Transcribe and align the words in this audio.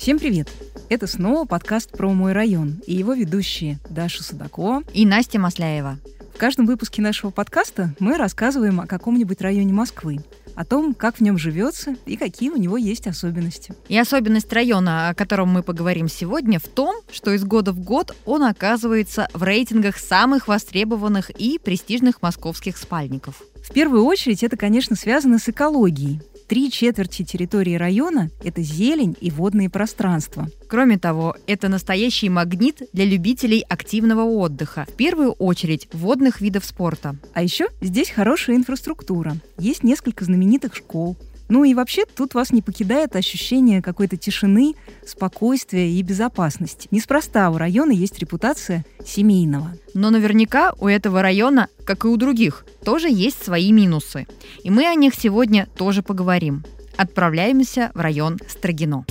Всем 0.00 0.18
привет! 0.18 0.48
Это 0.88 1.06
снова 1.06 1.44
подкаст 1.44 1.90
про 1.90 2.08
мой 2.14 2.32
район 2.32 2.80
и 2.86 2.94
его 2.94 3.12
ведущие 3.12 3.78
Даша 3.90 4.24
Судакова 4.24 4.82
и 4.94 5.04
Настя 5.04 5.38
Масляева. 5.38 5.98
В 6.34 6.38
каждом 6.38 6.64
выпуске 6.64 7.02
нашего 7.02 7.30
подкаста 7.30 7.94
мы 7.98 8.16
рассказываем 8.16 8.80
о 8.80 8.86
каком-нибудь 8.86 9.42
районе 9.42 9.74
Москвы, 9.74 10.20
о 10.54 10.64
том, 10.64 10.94
как 10.94 11.16
в 11.16 11.20
нем 11.20 11.36
живется 11.36 11.96
и 12.06 12.16
какие 12.16 12.48
у 12.48 12.56
него 12.56 12.78
есть 12.78 13.06
особенности. 13.08 13.74
И 13.88 13.98
особенность 13.98 14.50
района, 14.54 15.10
о 15.10 15.14
котором 15.14 15.50
мы 15.50 15.62
поговорим 15.62 16.08
сегодня, 16.08 16.58
в 16.58 16.66
том, 16.66 16.96
что 17.12 17.32
из 17.32 17.44
года 17.44 17.72
в 17.72 17.80
год 17.80 18.16
он 18.24 18.44
оказывается 18.44 19.28
в 19.34 19.42
рейтингах 19.42 19.98
самых 19.98 20.48
востребованных 20.48 21.28
и 21.28 21.58
престижных 21.58 22.22
московских 22.22 22.78
спальников. 22.78 23.42
В 23.62 23.70
первую 23.74 24.04
очередь 24.04 24.42
это, 24.42 24.56
конечно, 24.56 24.96
связано 24.96 25.38
с 25.38 25.50
экологией. 25.50 26.22
Три 26.50 26.68
четверти 26.68 27.22
территории 27.22 27.76
района– 27.76 28.28
это 28.44 28.60
зелень 28.60 29.16
и 29.20 29.30
водные 29.30 29.70
пространства. 29.70 30.48
Кроме 30.66 30.98
того, 30.98 31.36
это 31.46 31.68
настоящий 31.68 32.28
магнит 32.28 32.82
для 32.92 33.04
любителей 33.04 33.64
активного 33.68 34.22
отдыха, 34.22 34.84
в 34.90 34.96
первую 34.96 35.30
очередь 35.30 35.86
водных 35.92 36.40
видов 36.40 36.64
спорта. 36.64 37.14
А 37.34 37.44
еще 37.44 37.68
здесь 37.80 38.10
хорошая 38.10 38.56
инфраструктура. 38.56 39.36
Есть 39.58 39.84
несколько 39.84 40.24
знаменитых 40.24 40.74
школ, 40.74 41.16
ну 41.50 41.64
и 41.64 41.74
вообще 41.74 42.04
тут 42.06 42.34
вас 42.34 42.52
не 42.52 42.62
покидает 42.62 43.16
ощущение 43.16 43.82
какой-то 43.82 44.16
тишины, 44.16 44.74
спокойствия 45.04 45.90
и 45.90 46.00
безопасности. 46.02 46.86
Неспроста 46.92 47.50
у 47.50 47.58
района 47.58 47.90
есть 47.90 48.20
репутация 48.20 48.84
семейного. 49.04 49.72
Но 49.92 50.10
наверняка 50.10 50.72
у 50.78 50.86
этого 50.86 51.22
района, 51.22 51.68
как 51.84 52.04
и 52.04 52.08
у 52.08 52.16
других, 52.16 52.64
тоже 52.84 53.08
есть 53.10 53.44
свои 53.44 53.72
минусы. 53.72 54.28
И 54.62 54.70
мы 54.70 54.86
о 54.86 54.94
них 54.94 55.12
сегодня 55.16 55.66
тоже 55.76 56.02
поговорим. 56.02 56.64
Отправляемся 56.96 57.90
в 57.94 58.00
район 58.00 58.38
Строгино. 58.48 59.04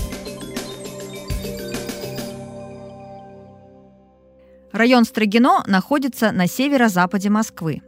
Район 4.71 5.03
Строгино 5.03 5.63
находится 5.68 6.31
на 6.31 6.48
северо-западе 6.48 7.29
Москвы. 7.29 7.81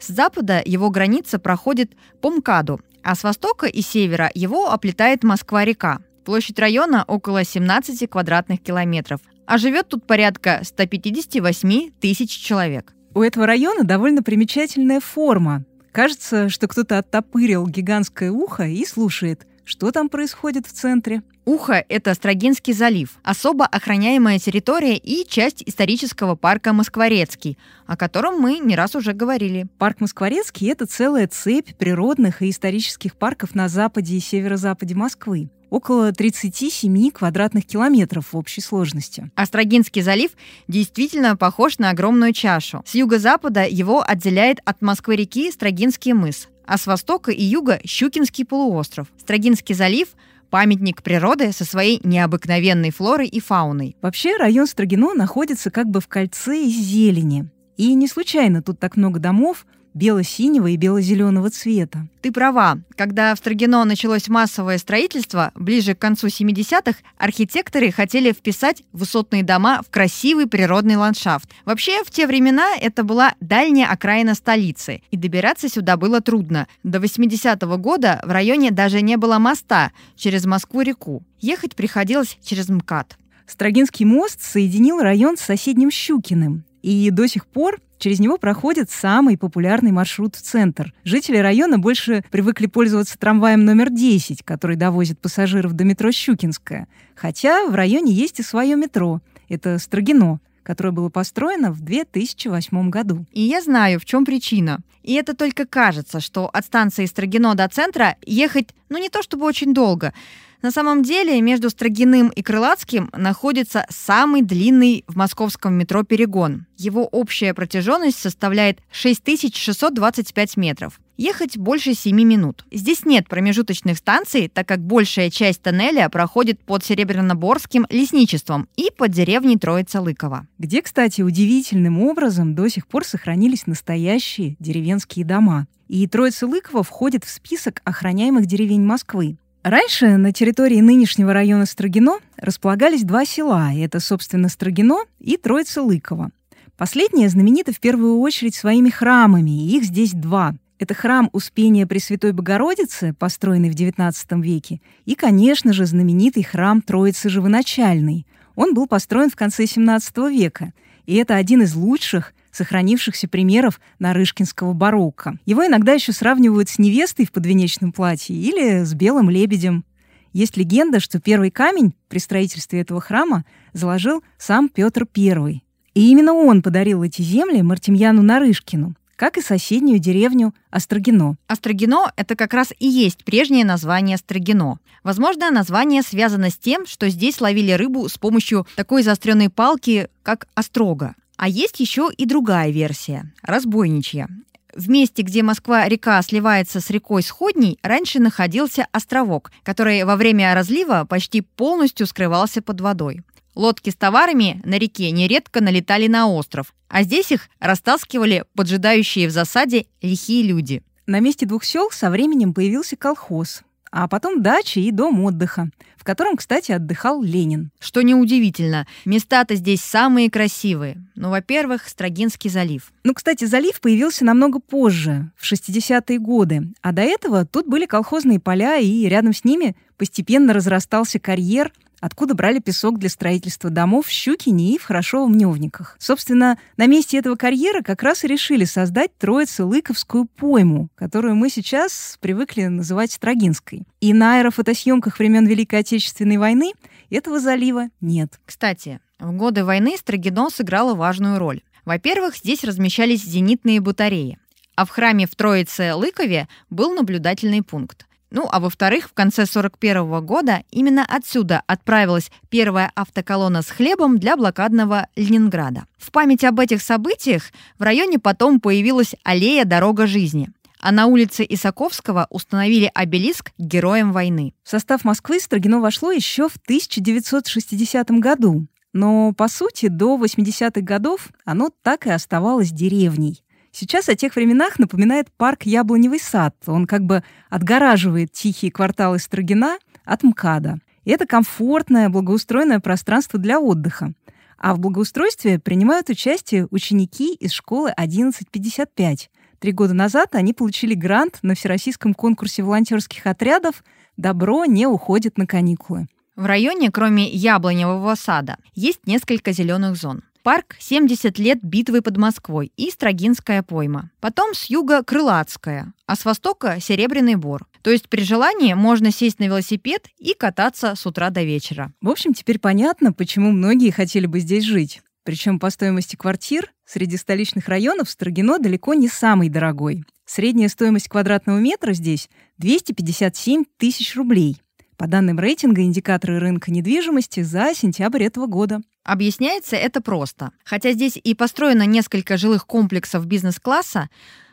С 0.00 0.08
запада 0.08 0.60
его 0.64 0.90
граница 0.90 1.38
проходит 1.38 1.92
по 2.20 2.30
МКАДу, 2.30 2.80
а 3.02 3.14
с 3.14 3.24
востока 3.24 3.66
и 3.66 3.82
севера 3.82 4.30
его 4.34 4.70
оплетает 4.70 5.24
Москва-река. 5.24 6.00
Площадь 6.24 6.58
района 6.58 7.04
около 7.06 7.44
17 7.44 8.08
квадратных 8.08 8.60
километров, 8.62 9.20
а 9.46 9.58
живет 9.58 9.88
тут 9.88 10.06
порядка 10.06 10.60
158 10.62 11.90
тысяч 12.00 12.30
человек. 12.30 12.92
У 13.14 13.22
этого 13.22 13.46
района 13.46 13.84
довольно 13.84 14.22
примечательная 14.22 15.00
форма. 15.00 15.64
Кажется, 15.90 16.48
что 16.48 16.68
кто-то 16.68 16.98
оттопырил 16.98 17.66
гигантское 17.66 18.30
ухо 18.30 18.64
и 18.66 18.84
слушает, 18.86 19.46
что 19.72 19.90
там 19.90 20.10
происходит 20.10 20.66
в 20.66 20.72
центре. 20.72 21.22
Ухо– 21.46 21.82
это 21.88 22.12
Строгинский 22.12 22.74
залив, 22.74 23.08
особо 23.22 23.64
охраняемая 23.64 24.38
территория 24.38 24.98
и 24.98 25.26
часть 25.26 25.62
исторического 25.64 26.36
парка 26.36 26.74
Москворецкий, 26.74 27.56
о 27.86 27.96
котором 27.96 28.38
мы 28.38 28.58
не 28.58 28.76
раз 28.76 28.94
уже 28.94 29.14
говорили. 29.14 29.66
Парк 29.78 30.00
Москворецкий– 30.00 30.68
это 30.70 30.84
целая 30.84 31.26
цепь 31.26 31.74
природных 31.76 32.42
и 32.42 32.50
исторических 32.50 33.16
парков 33.16 33.54
на 33.54 33.68
западе 33.68 34.14
и 34.14 34.20
северо-западе 34.20 34.94
Москвы 34.94 35.48
около 35.70 36.12
37 36.12 37.10
квадратных 37.10 37.64
километров 37.64 38.34
в 38.34 38.36
общей 38.36 38.60
сложности. 38.60 39.30
Острогинский 39.34 40.02
залив 40.02 40.32
действительно 40.68 41.34
похож 41.34 41.78
на 41.78 41.88
огромную 41.88 42.34
чашу. 42.34 42.82
С 42.84 42.94
юго-запада 42.94 43.64
его 43.66 44.04
отделяет 44.06 44.58
от 44.66 44.82
Москвы-реки 44.82 45.50
Строгинский 45.50 46.12
мыс, 46.12 46.48
а 46.66 46.78
с 46.78 46.86
востока 46.86 47.30
и 47.30 47.42
юга– 47.42 47.80
Щукинский 47.84 48.44
полуостров. 48.44 49.08
Строгинский 49.18 49.74
залив– 49.74 50.08
памятник 50.52 51.02
природы 51.02 51.50
со 51.50 51.64
своей 51.64 51.98
необыкновенной 52.04 52.90
флорой 52.90 53.26
и 53.26 53.40
фауной. 53.40 53.96
Вообще 54.02 54.36
район 54.36 54.66
Строгино 54.66 55.14
находится 55.14 55.70
как 55.70 55.86
бы 55.88 56.00
в 56.00 56.08
кольце 56.08 56.64
из 56.66 56.74
зелени. 56.74 57.48
И 57.78 57.94
не 57.94 58.06
случайно 58.06 58.62
тут 58.62 58.78
так 58.78 58.96
много 58.96 59.18
домов, 59.18 59.64
бело-синего 59.94 60.68
и 60.68 60.76
бело-зеленого 60.76 61.50
цвета. 61.50 62.06
Ты 62.20 62.32
права. 62.32 62.78
Когда 62.96 63.34
в 63.34 63.38
Строгино 63.38 63.84
началось 63.84 64.28
массовое 64.28 64.78
строительство, 64.78 65.52
ближе 65.54 65.94
к 65.94 65.98
концу 65.98 66.28
70-х, 66.28 66.98
архитекторы 67.18 67.90
хотели 67.90 68.32
вписать 68.32 68.82
высотные 68.92 69.42
дома 69.42 69.82
в 69.82 69.90
красивый 69.90 70.46
природный 70.46 70.96
ландшафт. 70.96 71.48
Вообще, 71.64 72.04
в 72.04 72.10
те 72.10 72.26
времена 72.26 72.76
это 72.80 73.02
была 73.02 73.34
дальняя 73.40 73.88
окраина 73.88 74.34
столицы, 74.34 75.02
и 75.10 75.16
добираться 75.16 75.68
сюда 75.68 75.96
было 75.96 76.20
трудно. 76.20 76.68
До 76.82 76.98
80-го 76.98 77.76
года 77.78 78.20
в 78.24 78.30
районе 78.30 78.70
даже 78.70 79.02
не 79.02 79.16
было 79.16 79.38
моста 79.38 79.92
через 80.16 80.46
Москву-реку. 80.46 81.22
Ехать 81.40 81.74
приходилось 81.74 82.38
через 82.44 82.68
МКАД. 82.68 83.18
Строгинский 83.46 84.04
мост 84.04 84.40
соединил 84.40 85.00
район 85.00 85.36
с 85.36 85.40
соседним 85.40 85.90
Щукиным. 85.90 86.64
И 86.82 87.10
до 87.10 87.28
сих 87.28 87.46
пор 87.46 87.80
Через 88.02 88.18
него 88.18 88.36
проходит 88.36 88.90
самый 88.90 89.38
популярный 89.38 89.92
маршрут 89.92 90.34
в 90.34 90.42
центр. 90.42 90.92
Жители 91.04 91.36
района 91.36 91.78
больше 91.78 92.24
привыкли 92.32 92.66
пользоваться 92.66 93.16
трамваем 93.16 93.64
номер 93.64 93.90
10, 93.90 94.42
который 94.42 94.74
довозит 94.74 95.20
пассажиров 95.20 95.74
до 95.74 95.84
метро 95.84 96.10
Щукинская. 96.10 96.88
Хотя 97.14 97.64
в 97.68 97.76
районе 97.76 98.12
есть 98.12 98.40
и 98.40 98.42
свое 98.42 98.74
метро. 98.74 99.20
Это 99.48 99.78
Строгино 99.78 100.40
которое 100.64 100.92
было 100.92 101.08
построено 101.08 101.72
в 101.72 101.80
2008 101.80 102.90
году. 102.90 103.24
И 103.32 103.40
я 103.40 103.60
знаю, 103.60 103.98
в 103.98 104.04
чем 104.04 104.24
причина. 104.24 104.78
И 105.02 105.14
это 105.14 105.34
только 105.34 105.66
кажется, 105.66 106.20
что 106.20 106.48
от 106.48 106.64
станции 106.64 107.06
Строгино 107.06 107.56
до 107.56 107.68
центра 107.68 108.16
ехать, 108.24 108.68
ну 108.88 108.98
не 108.98 109.08
то 109.08 109.22
чтобы 109.22 109.44
очень 109.44 109.74
долго. 109.74 110.12
На 110.62 110.70
самом 110.70 111.02
деле 111.02 111.40
между 111.40 111.70
Строгиным 111.70 112.28
и 112.28 112.40
Крылатским 112.40 113.10
находится 113.12 113.84
самый 113.90 114.42
длинный 114.42 115.04
в 115.08 115.16
московском 115.16 115.74
метро 115.74 116.04
перегон. 116.04 116.66
Его 116.76 117.04
общая 117.04 117.52
протяженность 117.52 118.18
составляет 118.18 118.78
6625 118.92 120.56
метров. 120.56 121.00
Ехать 121.16 121.58
больше 121.58 121.94
7 121.94 122.16
минут. 122.16 122.64
Здесь 122.70 123.04
нет 123.04 123.28
промежуточных 123.28 123.98
станций, 123.98 124.48
так 124.48 124.68
как 124.68 124.80
большая 124.80 125.30
часть 125.30 125.62
тоннеля 125.62 126.08
проходит 126.08 126.60
под 126.60 126.84
Серебряноборским 126.84 127.86
лесничеством 127.90 128.68
и 128.76 128.88
под 128.96 129.10
деревней 129.10 129.58
Троица-Лыкова. 129.58 130.46
Где, 130.58 130.80
кстати, 130.80 131.22
удивительным 131.22 132.00
образом 132.00 132.54
до 132.54 132.68
сих 132.68 132.86
пор 132.86 133.04
сохранились 133.04 133.66
настоящие 133.66 134.56
деревенские 134.60 135.24
дома. 135.24 135.66
И 135.88 136.06
Троица-Лыкова 136.06 136.84
входит 136.84 137.24
в 137.24 137.30
список 137.30 137.82
охраняемых 137.84 138.46
деревень 138.46 138.84
Москвы. 138.84 139.36
Раньше 139.62 140.16
на 140.16 140.32
территории 140.32 140.80
нынешнего 140.80 141.32
района 141.32 141.66
Строгино 141.66 142.18
располагались 142.36 143.04
два 143.04 143.24
села. 143.24 143.72
Это, 143.72 144.00
собственно, 144.00 144.48
Строгино 144.48 145.04
и 145.20 145.36
Троица-Лыково. 145.36 146.30
Последнее 146.76 147.28
знаменито 147.28 147.72
в 147.72 147.78
первую 147.78 148.18
очередь 148.18 148.56
своими 148.56 148.90
храмами, 148.90 149.68
их 149.70 149.84
здесь 149.84 150.14
два. 150.14 150.56
Это 150.80 150.94
храм 150.94 151.30
Успения 151.32 151.86
Пресвятой 151.86 152.32
Богородицы, 152.32 153.14
построенный 153.16 153.70
в 153.70 153.76
XIX 153.76 154.12
веке, 154.42 154.80
и, 155.04 155.14
конечно 155.14 155.72
же, 155.72 155.86
знаменитый 155.86 156.42
храм 156.42 156.82
Троицы 156.82 157.28
Живоначальной. 157.28 158.26
Он 158.56 158.74
был 158.74 158.88
построен 158.88 159.30
в 159.30 159.36
конце 159.36 159.62
XVII 159.62 160.28
века, 160.28 160.72
и 161.06 161.14
это 161.14 161.36
один 161.36 161.62
из 161.62 161.76
лучших 161.76 162.34
сохранившихся 162.52 163.26
примеров 163.26 163.80
нарышкинского 163.98 164.72
барокко. 164.74 165.38
Его 165.44 165.66
иногда 165.66 165.92
еще 165.92 166.12
сравнивают 166.12 166.68
с 166.68 166.78
невестой 166.78 167.26
в 167.26 167.32
подвенечном 167.32 167.92
платье 167.92 168.36
или 168.36 168.84
с 168.84 168.94
белым 168.94 169.28
лебедем. 169.30 169.84
Есть 170.32 170.56
легенда, 170.56 171.00
что 171.00 171.20
первый 171.20 171.50
камень 171.50 171.94
при 172.08 172.18
строительстве 172.18 172.80
этого 172.80 173.00
храма 173.00 173.44
заложил 173.72 174.22
сам 174.38 174.68
Петр 174.68 175.06
I. 175.16 175.62
И 175.94 176.10
именно 176.10 176.32
он 176.32 176.62
подарил 176.62 177.02
эти 177.02 177.20
земли 177.20 177.60
Мартемьяну 177.60 178.22
Нарышкину, 178.22 178.94
как 179.16 179.36
и 179.36 179.42
соседнюю 179.42 179.98
деревню 179.98 180.54
Острогино. 180.70 181.36
Острогино– 181.46 182.12
это 182.16 182.34
как 182.34 182.54
раз 182.54 182.72
и 182.78 182.88
есть 182.88 183.24
прежнее 183.24 183.64
название 183.64 184.14
Острогино. 184.14 184.78
Возможно, 185.04 185.50
название 185.50 186.02
связано 186.02 186.48
с 186.48 186.56
тем, 186.56 186.86
что 186.86 187.08
здесь 187.10 187.40
ловили 187.40 187.72
рыбу 187.72 188.08
с 188.08 188.16
помощью 188.16 188.66
такой 188.74 189.02
заостренной 189.02 189.50
палки, 189.50 190.08
как 190.22 190.48
острога. 190.54 191.14
А 191.42 191.48
есть 191.48 191.80
еще 191.80 192.08
и 192.16 192.24
другая 192.24 192.70
версия– 192.70 193.32
разбойничья. 193.42 194.28
В 194.76 194.88
месте, 194.88 195.22
где 195.22 195.42
Москва-река 195.42 196.22
сливается 196.22 196.80
с 196.80 196.88
рекой 196.88 197.24
Сходней, 197.24 197.80
раньше 197.82 198.20
находился 198.20 198.86
островок, 198.92 199.50
который 199.64 200.04
во 200.04 200.14
время 200.14 200.54
разлива 200.54 201.04
почти 201.04 201.40
полностью 201.40 202.06
скрывался 202.06 202.62
под 202.62 202.80
водой. 202.80 203.22
Лодки 203.56 203.90
с 203.90 203.96
товарами 203.96 204.62
на 204.64 204.78
реке 204.78 205.10
нередко 205.10 205.60
налетали 205.60 206.06
на 206.06 206.28
остров, 206.28 206.72
а 206.86 207.02
здесь 207.02 207.32
их 207.32 207.48
растаскивали 207.58 208.44
поджидающие 208.54 209.26
в 209.26 209.32
засаде 209.32 209.86
лихие 210.00 210.44
люди. 210.44 210.84
На 211.06 211.18
месте 211.18 211.44
двух 211.44 211.64
сел 211.64 211.90
со 211.90 212.08
временем 212.08 212.54
появился 212.54 212.94
колхоз, 212.94 213.62
а 213.92 214.08
потом 214.08 214.42
дача 214.42 214.80
и 214.80 214.90
дом 214.90 215.22
отдыха, 215.22 215.68
в 215.96 216.04
котором, 216.04 216.36
кстати, 216.36 216.72
отдыхал 216.72 217.22
Ленин. 217.22 217.70
Что 217.78 218.00
неудивительно, 218.02 218.86
места-то 219.04 219.54
здесь 219.54 219.82
самые 219.82 220.30
красивые. 220.30 220.96
Ну, 221.14 221.30
во-первых, 221.30 221.86
Строгинский 221.86 222.50
залив. 222.50 222.90
Ну, 223.04 223.14
кстати, 223.14 223.44
залив 223.44 223.80
появился 223.80 224.24
намного 224.24 224.58
позже, 224.58 225.30
в 225.36 225.44
60-е 225.50 226.18
годы, 226.18 226.72
а 226.80 226.92
до 226.92 227.02
этого 227.02 227.44
тут 227.44 227.68
были 227.68 227.84
колхозные 227.86 228.40
поля, 228.40 228.78
и 228.78 229.06
рядом 229.06 229.34
с 229.34 229.44
ними 229.44 229.76
постепенно 229.98 230.54
разрастался 230.54 231.20
карьер 231.20 231.70
откуда 232.02 232.34
брали 232.34 232.58
песок 232.58 232.98
для 232.98 233.08
строительства 233.08 233.70
домов 233.70 234.08
в 234.08 234.10
Щукине 234.10 234.74
и 234.74 234.78
в 234.78 234.90
Хорошово-Мневниках. 234.90 235.96
Собственно, 235.98 236.58
на 236.76 236.86
месте 236.86 237.16
этого 237.16 237.36
карьера 237.36 237.80
как 237.80 238.02
раз 238.02 238.24
и 238.24 238.26
решили 238.26 238.64
создать 238.64 239.16
Троице-Лыковскую 239.18 240.26
пойму, 240.26 240.88
которую 240.96 241.36
мы 241.36 241.48
сейчас 241.48 242.18
привыкли 242.20 242.64
называть 242.64 243.12
Строгинской. 243.12 243.84
И 244.00 244.12
на 244.12 244.38
аэрофотосъемках 244.38 245.18
времен 245.18 245.46
Великой 245.46 245.80
Отечественной 245.80 246.38
войны 246.38 246.72
этого 247.08 247.38
залива 247.38 247.88
нет. 248.00 248.40
Кстати, 248.44 248.98
в 249.20 249.32
годы 249.32 249.64
войны 249.64 249.96
Строгино 249.96 250.50
сыграло 250.50 250.94
важную 250.94 251.38
роль. 251.38 251.62
Во-первых, 251.84 252.36
здесь 252.36 252.64
размещались 252.64 253.24
зенитные 253.24 253.80
батареи, 253.80 254.38
а 254.74 254.84
в 254.86 254.90
храме 254.90 255.28
в 255.28 255.36
Троице-Лыкове 255.36 256.48
был 256.68 256.94
наблюдательный 256.94 257.62
пункт. 257.62 258.06
Ну, 258.34 258.48
а 258.50 258.60
во-вторых, 258.60 259.10
в 259.10 259.12
конце 259.12 259.42
1941 259.42 260.24
года 260.24 260.62
именно 260.70 261.04
отсюда 261.06 261.62
отправилась 261.66 262.30
первая 262.48 262.90
автоколонна 262.94 263.60
с 263.60 263.68
хлебом 263.68 264.18
для 264.18 264.38
блокадного 264.38 265.06
Ленинграда. 265.16 265.84
В 265.98 266.10
память 266.10 266.42
об 266.42 266.58
этих 266.58 266.80
событиях 266.80 267.42
в 267.78 267.82
районе 267.82 268.18
потом 268.18 268.58
появилась 268.58 269.14
аллея 269.22 269.66
«Дорога 269.66 270.06
жизни», 270.06 270.48
а 270.80 270.92
на 270.92 271.06
улице 271.06 271.44
Исаковского 271.46 272.26
установили 272.30 272.90
обелиск 272.94 273.52
героям 273.58 274.12
войны. 274.12 274.54
В 274.64 274.70
состав 274.70 275.04
Москвы 275.04 275.38
Строгино 275.38 275.80
вошло 275.80 276.10
еще 276.10 276.48
в 276.48 276.56
1960 276.56 278.12
году, 278.12 278.66
но, 278.94 279.34
по 279.34 279.46
сути, 279.48 279.88
до 279.88 280.16
80-х 280.16 280.80
годов 280.80 281.28
оно 281.44 281.68
так 281.82 282.06
и 282.06 282.10
оставалось 282.10 282.70
деревней. 282.70 283.42
Сейчас 283.72 284.10
о 284.10 284.14
тех 284.14 284.36
временах 284.36 284.78
напоминает 284.78 285.32
парк 285.36 285.62
Яблоневый 285.62 286.20
сад. 286.20 286.54
Он 286.66 286.86
как 286.86 287.02
бы 287.04 287.24
отгораживает 287.48 288.30
тихие 288.30 288.70
кварталы 288.70 289.18
Строгина 289.18 289.78
от 290.04 290.22
МКАДа. 290.22 290.78
И 291.04 291.10
это 291.10 291.26
комфортное, 291.26 292.10
благоустроенное 292.10 292.80
пространство 292.80 293.38
для 293.38 293.58
отдыха. 293.58 294.12
А 294.58 294.74
в 294.74 294.78
благоустройстве 294.78 295.58
принимают 295.58 296.10
участие 296.10 296.68
ученики 296.70 297.34
из 297.34 297.52
школы 297.52 297.90
1155. 297.90 299.30
Три 299.58 299.72
года 299.72 299.94
назад 299.94 300.34
они 300.34 300.52
получили 300.52 300.94
грант 300.94 301.38
на 301.42 301.54
всероссийском 301.54 302.14
конкурсе 302.14 302.62
волонтерских 302.62 303.26
отрядов 303.26 303.82
«Добро 304.16 304.66
не 304.66 304.86
уходит 304.86 305.38
на 305.38 305.46
каникулы». 305.46 306.06
В 306.36 306.44
районе, 306.44 306.90
кроме 306.90 307.28
яблоневого 307.28 308.14
сада, 308.16 308.56
есть 308.74 309.06
несколько 309.06 309.52
зеленых 309.52 309.96
зон. 309.96 310.22
Парк 310.42 310.76
«70 310.80 311.40
лет 311.40 311.60
битвы 311.62 312.02
под 312.02 312.16
Москвой» 312.16 312.72
и 312.76 312.90
Строгинская 312.90 313.62
пойма. 313.62 314.10
Потом 314.18 314.54
с 314.54 314.68
юга 314.68 315.04
Крылатская, 315.04 315.92
а 316.06 316.16
с 316.16 316.24
востока 316.24 316.78
Серебряный 316.80 317.36
Бор. 317.36 317.68
То 317.82 317.90
есть 317.90 318.08
при 318.08 318.22
желании 318.22 318.74
можно 318.74 319.12
сесть 319.12 319.38
на 319.38 319.44
велосипед 319.44 320.08
и 320.18 320.34
кататься 320.34 320.96
с 320.96 321.06
утра 321.06 321.30
до 321.30 321.44
вечера. 321.44 321.92
В 322.00 322.08
общем, 322.08 322.34
теперь 322.34 322.58
понятно, 322.58 323.12
почему 323.12 323.52
многие 323.52 323.90
хотели 323.90 324.26
бы 324.26 324.40
здесь 324.40 324.64
жить. 324.64 325.00
Причем 325.22 325.60
по 325.60 325.70
стоимости 325.70 326.16
квартир 326.16 326.72
среди 326.84 327.16
столичных 327.16 327.68
районов 327.68 328.10
Строгино 328.10 328.58
далеко 328.58 328.94
не 328.94 329.06
самый 329.06 329.48
дорогой. 329.48 330.02
Средняя 330.24 330.68
стоимость 330.68 331.08
квадратного 331.08 331.58
метра 331.58 331.92
здесь 331.92 332.28
257 332.58 333.62
тысяч 333.76 334.16
рублей. 334.16 334.60
По 334.96 335.06
данным 335.06 335.38
рейтинга 335.38 335.82
индикаторы 335.82 336.38
рынка 336.38 336.70
недвижимости 336.70 337.40
за 337.42 337.74
сентябрь 337.74 338.24
этого 338.24 338.46
года. 338.46 338.80
Объясняется 339.04 339.76
это 339.76 340.00
просто. 340.00 340.52
Хотя 340.64 340.92
здесь 340.92 341.18
и 341.22 341.34
построено 341.34 341.86
несколько 341.86 342.36
жилых 342.36 342.66
комплексов 342.66 343.26
бизнес-класса, 343.26 344.08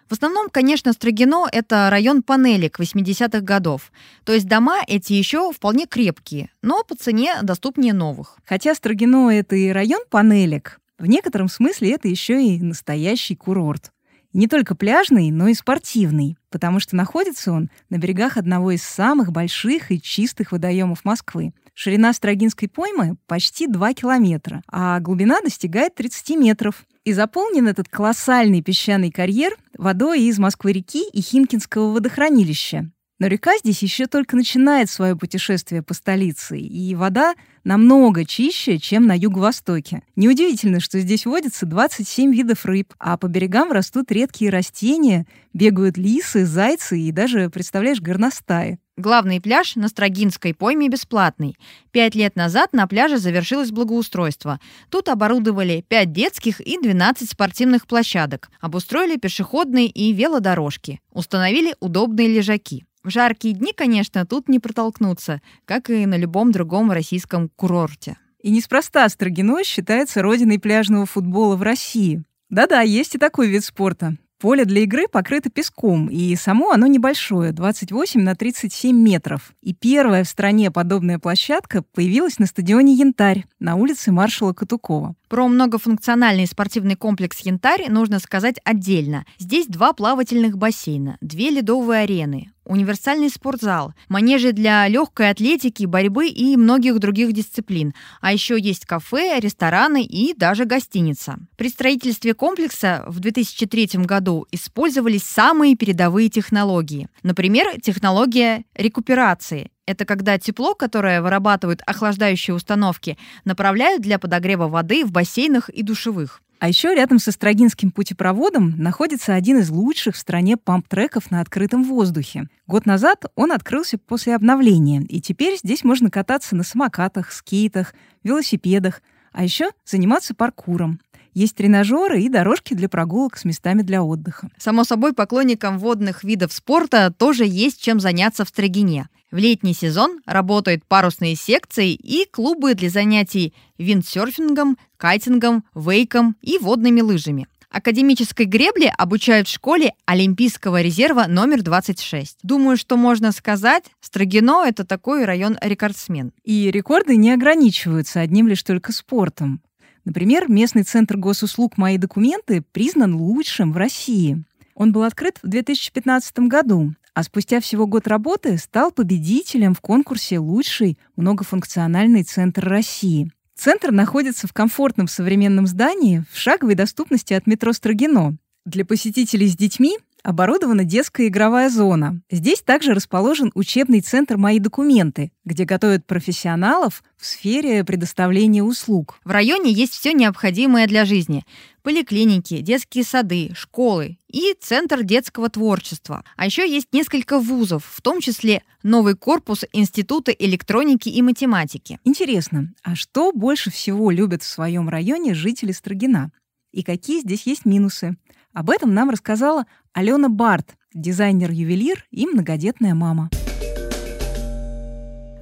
в 0.07 0.13
основном, 0.13 0.49
конечно, 0.49 0.91
Строгино— 0.91 1.47
это 1.51 1.87
район 1.91 2.23
панелек 2.23 2.79
80-х 2.79 3.41
годов. 3.41 3.91
То 4.23 4.33
есть 4.33 4.47
дома 4.47 4.81
эти 4.87 5.13
еще 5.13 5.51
вполне 5.51 5.85
крепкие, 5.85 6.49
но 6.63 6.83
по 6.83 6.95
цене 6.95 7.35
доступнее 7.43 7.93
новых. 7.93 8.39
Хотя 8.43 8.73
Строгино— 8.73 9.29
это 9.31 9.55
и 9.55 9.69
район 9.69 10.01
панелек, 10.09 10.79
в 10.97 11.05
некотором 11.05 11.47
смысле 11.47 11.93
это 11.93 12.07
еще 12.07 12.43
и 12.43 12.59
настоящий 12.59 13.35
курорт. 13.35 13.91
Не 14.33 14.47
только 14.47 14.75
пляжный, 14.75 15.31
но 15.31 15.47
и 15.47 15.53
спортивный, 15.53 16.37
потому 16.49 16.79
что 16.79 16.95
находится 16.95 17.51
он 17.51 17.69
на 17.89 17.97
берегах 17.97 18.37
одного 18.37 18.71
из 18.71 18.83
самых 18.83 19.31
больших 19.31 19.91
и 19.91 20.01
чистых 20.01 20.51
водоемов 20.51 21.03
Москвы 21.03 21.53
Ширина 21.81 22.11
Строгинской 22.11 22.67
поймы 22.67 23.15
почти 23.25 23.65
2 23.65 23.93
километра, 23.93 24.61
а 24.67 24.99
глубина 24.99 25.39
достигает 25.39 25.95
30 25.95 26.37
метров. 26.37 26.83
И 27.05 27.13
заполнен 27.13 27.69
этот 27.69 27.87
колоссальный 27.87 28.61
песчаный 28.61 29.11
карьер 29.11 29.55
водой 29.77 30.23
из 30.23 30.37
Москвы-реки 30.39 31.07
и 31.09 31.21
Химкинского 31.21 31.93
водохранилища. 31.93 32.91
Но 33.19 33.27
река 33.27 33.57
здесь 33.57 33.83
еще 33.83 34.07
только 34.07 34.37
начинает 34.37 34.89
свое 34.89 35.15
путешествие 35.15 35.83
по 35.83 35.93
столице, 35.93 36.57
и 36.57 36.95
вода 36.95 37.35
намного 37.65 38.23
чище, 38.23 38.79
чем 38.79 39.07
на 39.07 39.13
юго-востоке. 39.13 40.03
Неудивительно, 40.15 40.79
что 40.79 40.99
здесь 41.01 41.25
водится 41.25 41.65
27 41.65 42.33
видов 42.33 42.65
рыб, 42.65 42.93
а 42.97 43.17
по 43.17 43.27
берегам 43.27 43.73
растут 43.73 44.09
редкие 44.11 44.51
растения, 44.51 45.27
бегают 45.53 45.97
лисы, 45.97 46.45
зайцы 46.45 46.97
и 46.97 47.11
даже, 47.11 47.49
представляешь, 47.49 47.99
горностаи. 47.99 48.79
Главный 48.95 49.39
пляж 49.39 49.75
на 49.75 49.87
Строгинской 49.87 50.53
пойме 50.53 50.89
бесплатный. 50.89 51.57
Пять 51.91 52.15
лет 52.15 52.35
назад 52.35 52.73
на 52.73 52.85
пляже 52.85 53.17
завершилось 53.17 53.71
благоустройство. 53.71 54.59
Тут 54.89 55.07
оборудовали 55.07 55.85
5 55.87 56.11
детских 56.11 56.59
и 56.59 56.77
12 56.77 57.29
спортивных 57.29 57.87
площадок, 57.87 58.49
обустроили 58.59 59.15
пешеходные 59.15 59.87
и 59.87 60.11
велодорожки, 60.11 60.99
установили 61.13 61.75
удобные 61.79 62.27
лежаки. 62.27 62.85
В 63.09 63.11
жаркие 63.11 63.55
дни, 63.55 63.73
конечно, 63.75 64.23
тут 64.23 64.47
не 64.49 64.59
протолкнуться, 64.59 65.41
как 65.65 65.89
и 65.89 66.05
на 66.05 66.15
любом 66.15 66.51
другом 66.51 66.91
российском 66.91 67.49
курорте. 67.55 68.17
И 68.39 68.51
неспроста 68.51 69.09
Строгино 69.09 69.63
считается 69.63 70.21
родиной 70.21 70.59
пляжного 70.59 71.07
футбола 71.07 71.55
в 71.55 71.63
России. 71.63 72.23
Да-да, 72.51 72.81
есть 72.81 73.15
и 73.15 73.17
такой 73.17 73.47
вид 73.47 73.65
спорта. 73.65 74.15
Поле 74.39 74.63
для 74.63 74.81
игры 74.81 75.07
покрыто 75.07 75.49
песком, 75.49 76.07
и 76.07 76.35
само 76.35 76.69
оно 76.69 76.85
небольшое, 76.85 77.51
28 77.51 78.21
на 78.21 78.35
37 78.35 78.95
метров. 78.95 79.53
И 79.63 79.73
первая 79.73 80.23
в 80.23 80.29
стране 80.29 80.69
подобная 80.69 81.17
площадка 81.17 81.81
появилась 81.81 82.37
на 82.37 82.45
стадионе 82.45 82.93
«Янтарь» 82.93 83.45
на 83.57 83.73
улице 83.73 84.11
маршала 84.11 84.53
Катукова. 84.53 85.15
Про 85.29 85.47
многофункциональный 85.47 86.47
спортивный 86.47 86.95
комплекс 86.95 87.39
«Янтарь» 87.41 87.87
нужно 87.87 88.17
сказать 88.17 88.55
отдельно. 88.63 89.25
Здесь 89.37 89.67
два 89.67 89.93
плавательных 89.93 90.57
бассейна, 90.57 91.17
две 91.21 91.51
ледовые 91.51 92.01
арены, 92.01 92.49
универсальный 92.65 93.29
спортзал, 93.29 93.93
манежи 94.07 94.53
для 94.53 94.87
легкой 94.87 95.29
атлетики, 95.29 95.85
борьбы 95.85 96.29
и 96.29 96.57
многих 96.57 96.97
других 96.97 97.31
дисциплин. 97.31 97.93
А 98.21 98.33
еще 98.33 98.59
есть 98.59 98.87
кафе, 98.87 99.39
рестораны 99.39 100.03
и 100.03 100.33
даже 100.33 100.65
гостиница. 100.65 101.37
При 101.57 101.69
строительстве 101.69 102.33
комплекса 102.33 103.03
в 103.07 103.19
2003 103.19 104.05
году 104.05 104.47
использовались 104.51 105.23
самые 105.23 105.75
передовые 105.75 106.29
технологии. 106.29 107.07
Например, 107.21 107.79
технология 107.79 108.63
рекуперации. 108.73 109.69
Это 109.89 110.05
когда 110.05 110.37
тепло, 110.37 110.75
которое 110.75 111.19
вырабатывают 111.19 111.81
охлаждающие 111.83 112.53
установки, 112.53 113.17
направляют 113.43 114.03
для 114.03 114.19
подогрева 114.19 114.67
воды 114.67 115.03
в 115.03 115.11
бассейнах 115.11 115.67
и 115.69 115.81
душевых. 115.81 116.43
А 116.59 116.67
еще 116.67 116.93
рядом 116.93 117.17
со 117.17 117.31
Строгинским 117.31 117.89
путепроводом 117.89 118.75
находится 118.77 119.33
один 119.33 119.57
из 119.57 119.71
лучших 119.71 120.13
в 120.13 120.19
стране 120.19 120.57
памп-треков 120.57 121.31
на 121.31 121.41
открытом 121.41 121.83
воздухе. 121.83 122.49
Год 122.67 122.85
назад 122.85 123.25
он 123.33 123.51
открылся 123.51 123.97
после 123.97 124.35
обновления, 124.35 125.01
и 125.01 125.19
теперь 125.21 125.57
здесь 125.57 125.83
можно 125.83 126.11
кататься 126.11 126.55
на 126.55 126.61
самокатах, 126.61 127.31
скейтах, 127.31 127.95
велосипедах, 128.23 129.01
а 129.31 129.43
еще 129.43 129.71
заниматься 129.85 130.35
паркуром. 130.35 130.99
Есть 131.33 131.55
тренажеры 131.55 132.21
и 132.21 132.29
дорожки 132.29 132.73
для 132.73 132.89
прогулок 132.89 133.37
с 133.37 133.45
местами 133.45 133.81
для 133.81 134.03
отдыха. 134.03 134.49
Само 134.57 134.83
собой, 134.83 135.13
поклонникам 135.13 135.79
водных 135.79 136.23
видов 136.23 136.53
спорта 136.53 137.13
тоже 137.17 137.45
есть 137.45 137.81
чем 137.81 137.99
заняться 137.99 138.45
в 138.45 138.49
Строгине. 138.49 139.09
В 139.31 139.37
летний 139.37 139.73
сезон 139.73 140.19
работают 140.25 140.83
парусные 140.85 141.35
секции 141.35 141.93
и 141.93 142.25
клубы 142.25 142.73
для 142.73 142.89
занятий 142.89 143.53
виндсерфингом, 143.77 144.77
кайтингом, 144.97 145.63
вейком 145.75 146.35
и 146.41 146.57
водными 146.57 147.01
лыжами. 147.01 147.47
Академической 147.69 148.47
гребле 148.47 148.91
обучают 148.97 149.47
в 149.47 149.51
школе 149.51 149.93
Олимпийского 150.05 150.81
резерва 150.81 151.25
номер 151.27 151.61
26. 151.61 152.39
Думаю, 152.41 152.77
что 152.77 152.97
можно 152.97 153.31
сказать, 153.31 153.83
Строгино— 154.01 154.65
это 154.67 154.85
такой 154.85 155.25
район-рекордсмен. 155.25 156.33
И 156.43 156.71
рекорды 156.71 157.15
не 157.15 157.31
ограничиваются 157.31 158.21
одним 158.21 158.47
лишь 158.47 158.63
только 158.63 158.91
спортом. 158.91 159.61
Например, 160.05 160.49
местный 160.49 160.83
центр 160.83 161.17
госуслуг 161.17 161.77
«Мои 161.77 161.97
документы» 161.97 162.63
признан 162.71 163.15
лучшим 163.15 163.73
в 163.73 163.77
России. 163.77 164.43
Он 164.75 164.91
был 164.91 165.03
открыт 165.03 165.39
в 165.43 165.47
2015 165.47 166.39
году, 166.39 166.93
а 167.13 167.23
спустя 167.23 167.59
всего 167.59 167.85
год 167.85 168.07
работы 168.07 168.57
стал 168.57 168.91
победителем 168.91 169.73
в 169.73 169.81
конкурсе 169.81 170.39
«Лучший 170.39 170.97
многофункциональный 171.15 172.23
центр 172.23 172.67
России». 172.67 173.31
Центр 173.55 173.91
находится 173.91 174.47
в 174.47 174.53
комфортном 174.53 175.09
современном 175.09 175.67
здании 175.67 176.23
в 176.31 176.37
шаговой 176.37 176.75
доступности 176.75 177.33
от 177.33 177.45
метро 177.45 177.73
Строгино. 177.73 178.37
Для 178.65 178.85
посетителей 178.85 179.49
с 179.49 179.57
детьми 179.57 179.97
оборудована 180.23 180.83
детская 180.83 181.27
игровая 181.27 181.69
зона. 181.69 182.21
Здесь 182.29 182.61
также 182.61 182.93
расположен 182.93 183.51
учебный 183.55 184.01
центр 184.01 184.37
«Мои 184.37 184.59
документы», 184.59 185.31
где 185.45 185.65
готовят 185.65 186.05
профессионалов 186.05 187.03
в 187.17 187.25
сфере 187.25 187.83
предоставления 187.83 188.63
услуг. 188.63 189.19
В 189.23 189.31
районе 189.31 189.71
есть 189.71 189.93
все 189.93 190.13
необходимое 190.13 190.87
для 190.87 191.05
жизни. 191.05 191.45
Поликлиники, 191.81 192.59
детские 192.59 193.03
сады, 193.03 193.51
школы 193.55 194.17
и 194.27 194.53
Центр 194.59 195.03
детского 195.03 195.49
творчества. 195.49 196.23
А 196.35 196.45
еще 196.45 196.69
есть 196.69 196.93
несколько 196.93 197.39
вузов, 197.39 197.85
в 197.85 198.01
том 198.01 198.19
числе 198.19 198.63
новый 198.83 199.15
корпус 199.15 199.63
Института 199.73 200.31
электроники 200.31 201.09
и 201.09 201.21
математики. 201.21 201.99
Интересно, 202.03 202.73
а 202.83 202.95
что 202.95 203.31
больше 203.31 203.71
всего 203.71 204.11
любят 204.11 204.43
в 204.43 204.47
своем 204.47 204.89
районе 204.89 205.33
жители 205.33 205.71
Строгина? 205.71 206.31
И 206.71 206.83
какие 206.83 207.21
здесь 207.21 207.47
есть 207.47 207.65
минусы? 207.65 208.17
Об 208.59 208.71
этом 208.71 208.93
нам 208.93 209.09
рассказала 209.09 209.65
Алена 209.93 210.27
Барт, 210.27 210.75
дизайнер-ювелир 210.93 212.05
и 212.11 212.27
многодетная 212.27 212.93
мама. 212.93 213.29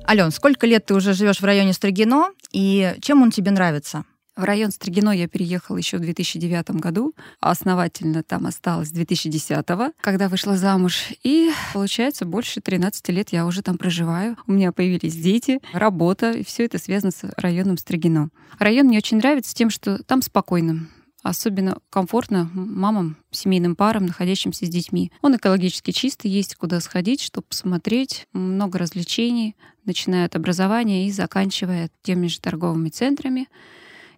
Ален, 0.07 0.29
сколько 0.29 0.67
лет 0.67 0.85
ты 0.85 0.93
уже 0.93 1.13
живешь 1.13 1.39
в 1.39 1.43
районе 1.43 1.73
Строгино 1.73 2.27
и 2.51 2.93
чем 3.01 3.23
он 3.23 3.31
тебе 3.31 3.49
нравится? 3.49 4.05
В 4.35 4.43
район 4.43 4.69
Строгино 4.69 5.09
я 5.09 5.27
переехала 5.27 5.77
еще 5.77 5.97
в 5.97 6.01
2009 6.01 6.79
году, 6.79 7.15
а 7.41 7.49
основательно 7.49 8.21
там 8.21 8.45
осталась 8.45 8.91
2010, 8.91 9.65
когда 9.99 10.29
вышла 10.29 10.55
замуж. 10.55 11.07
И, 11.23 11.49
получается, 11.73 12.23
больше 12.23 12.61
13 12.61 13.09
лет 13.09 13.29
я 13.31 13.47
уже 13.47 13.63
там 13.63 13.79
проживаю. 13.79 14.37
У 14.45 14.51
меня 14.51 14.71
появились 14.71 15.15
дети, 15.15 15.59
работа, 15.73 16.33
и 16.33 16.43
все 16.43 16.65
это 16.65 16.77
связано 16.77 17.11
с 17.11 17.23
районом 17.35 17.79
Строгино. 17.79 18.29
Район 18.59 18.85
мне 18.85 18.99
очень 18.99 19.17
нравится 19.17 19.55
тем, 19.55 19.71
что 19.71 20.03
там 20.03 20.21
спокойно. 20.21 20.87
Особенно 21.27 21.79
комфортно 21.89 22.49
мамам, 22.53 23.17
семейным 23.31 23.75
парам, 23.75 24.05
находящимся 24.05 24.65
с 24.65 24.69
детьми. 24.69 25.11
Он 25.21 25.35
экологически 25.35 25.91
чистый, 25.91 26.27
есть 26.27 26.55
куда 26.55 26.79
сходить, 26.79 27.21
чтобы 27.21 27.47
посмотреть. 27.47 28.25
Много 28.31 28.79
развлечений, 28.79 29.57
начиная 29.83 30.27
от 30.27 30.37
образования 30.37 31.05
и 31.05 31.11
заканчивая 31.11 31.89
теми 32.01 32.27
же 32.27 32.39
торговыми 32.39 32.87
центрами 32.87 33.49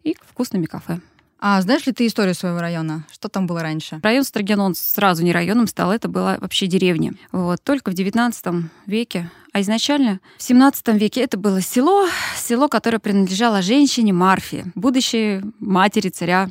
и 0.03 0.15
вкусными 0.21 0.67
кафе. 0.67 0.99
А 1.39 1.59
знаешь 1.61 1.87
ли 1.87 1.93
ты 1.93 2.05
историю 2.05 2.35
своего 2.35 2.59
района? 2.59 3.07
Что 3.11 3.27
там 3.27 3.47
было 3.47 3.63
раньше? 3.63 3.99
Район 4.03 4.23
Строгин, 4.23 4.59
он 4.59 4.75
сразу 4.75 5.23
не 5.23 5.33
районом 5.33 5.65
стал, 5.65 5.91
это 5.91 6.09
была 6.09 6.37
вообще 6.39 6.67
деревня. 6.67 7.13
Вот. 7.31 7.63
Только 7.63 7.89
в 7.89 7.95
19 7.95 8.69
веке 8.85 9.31
а 9.51 9.61
изначально 9.61 10.19
в 10.37 10.43
17 10.43 10.89
веке 10.89 11.21
это 11.21 11.37
было 11.37 11.59
село, 11.59 12.07
село, 12.37 12.67
которое 12.67 12.99
принадлежало 12.99 13.63
женщине 13.63 14.13
Марфе, 14.13 14.65
будущей 14.75 15.41
матери 15.59 16.09
царя 16.09 16.49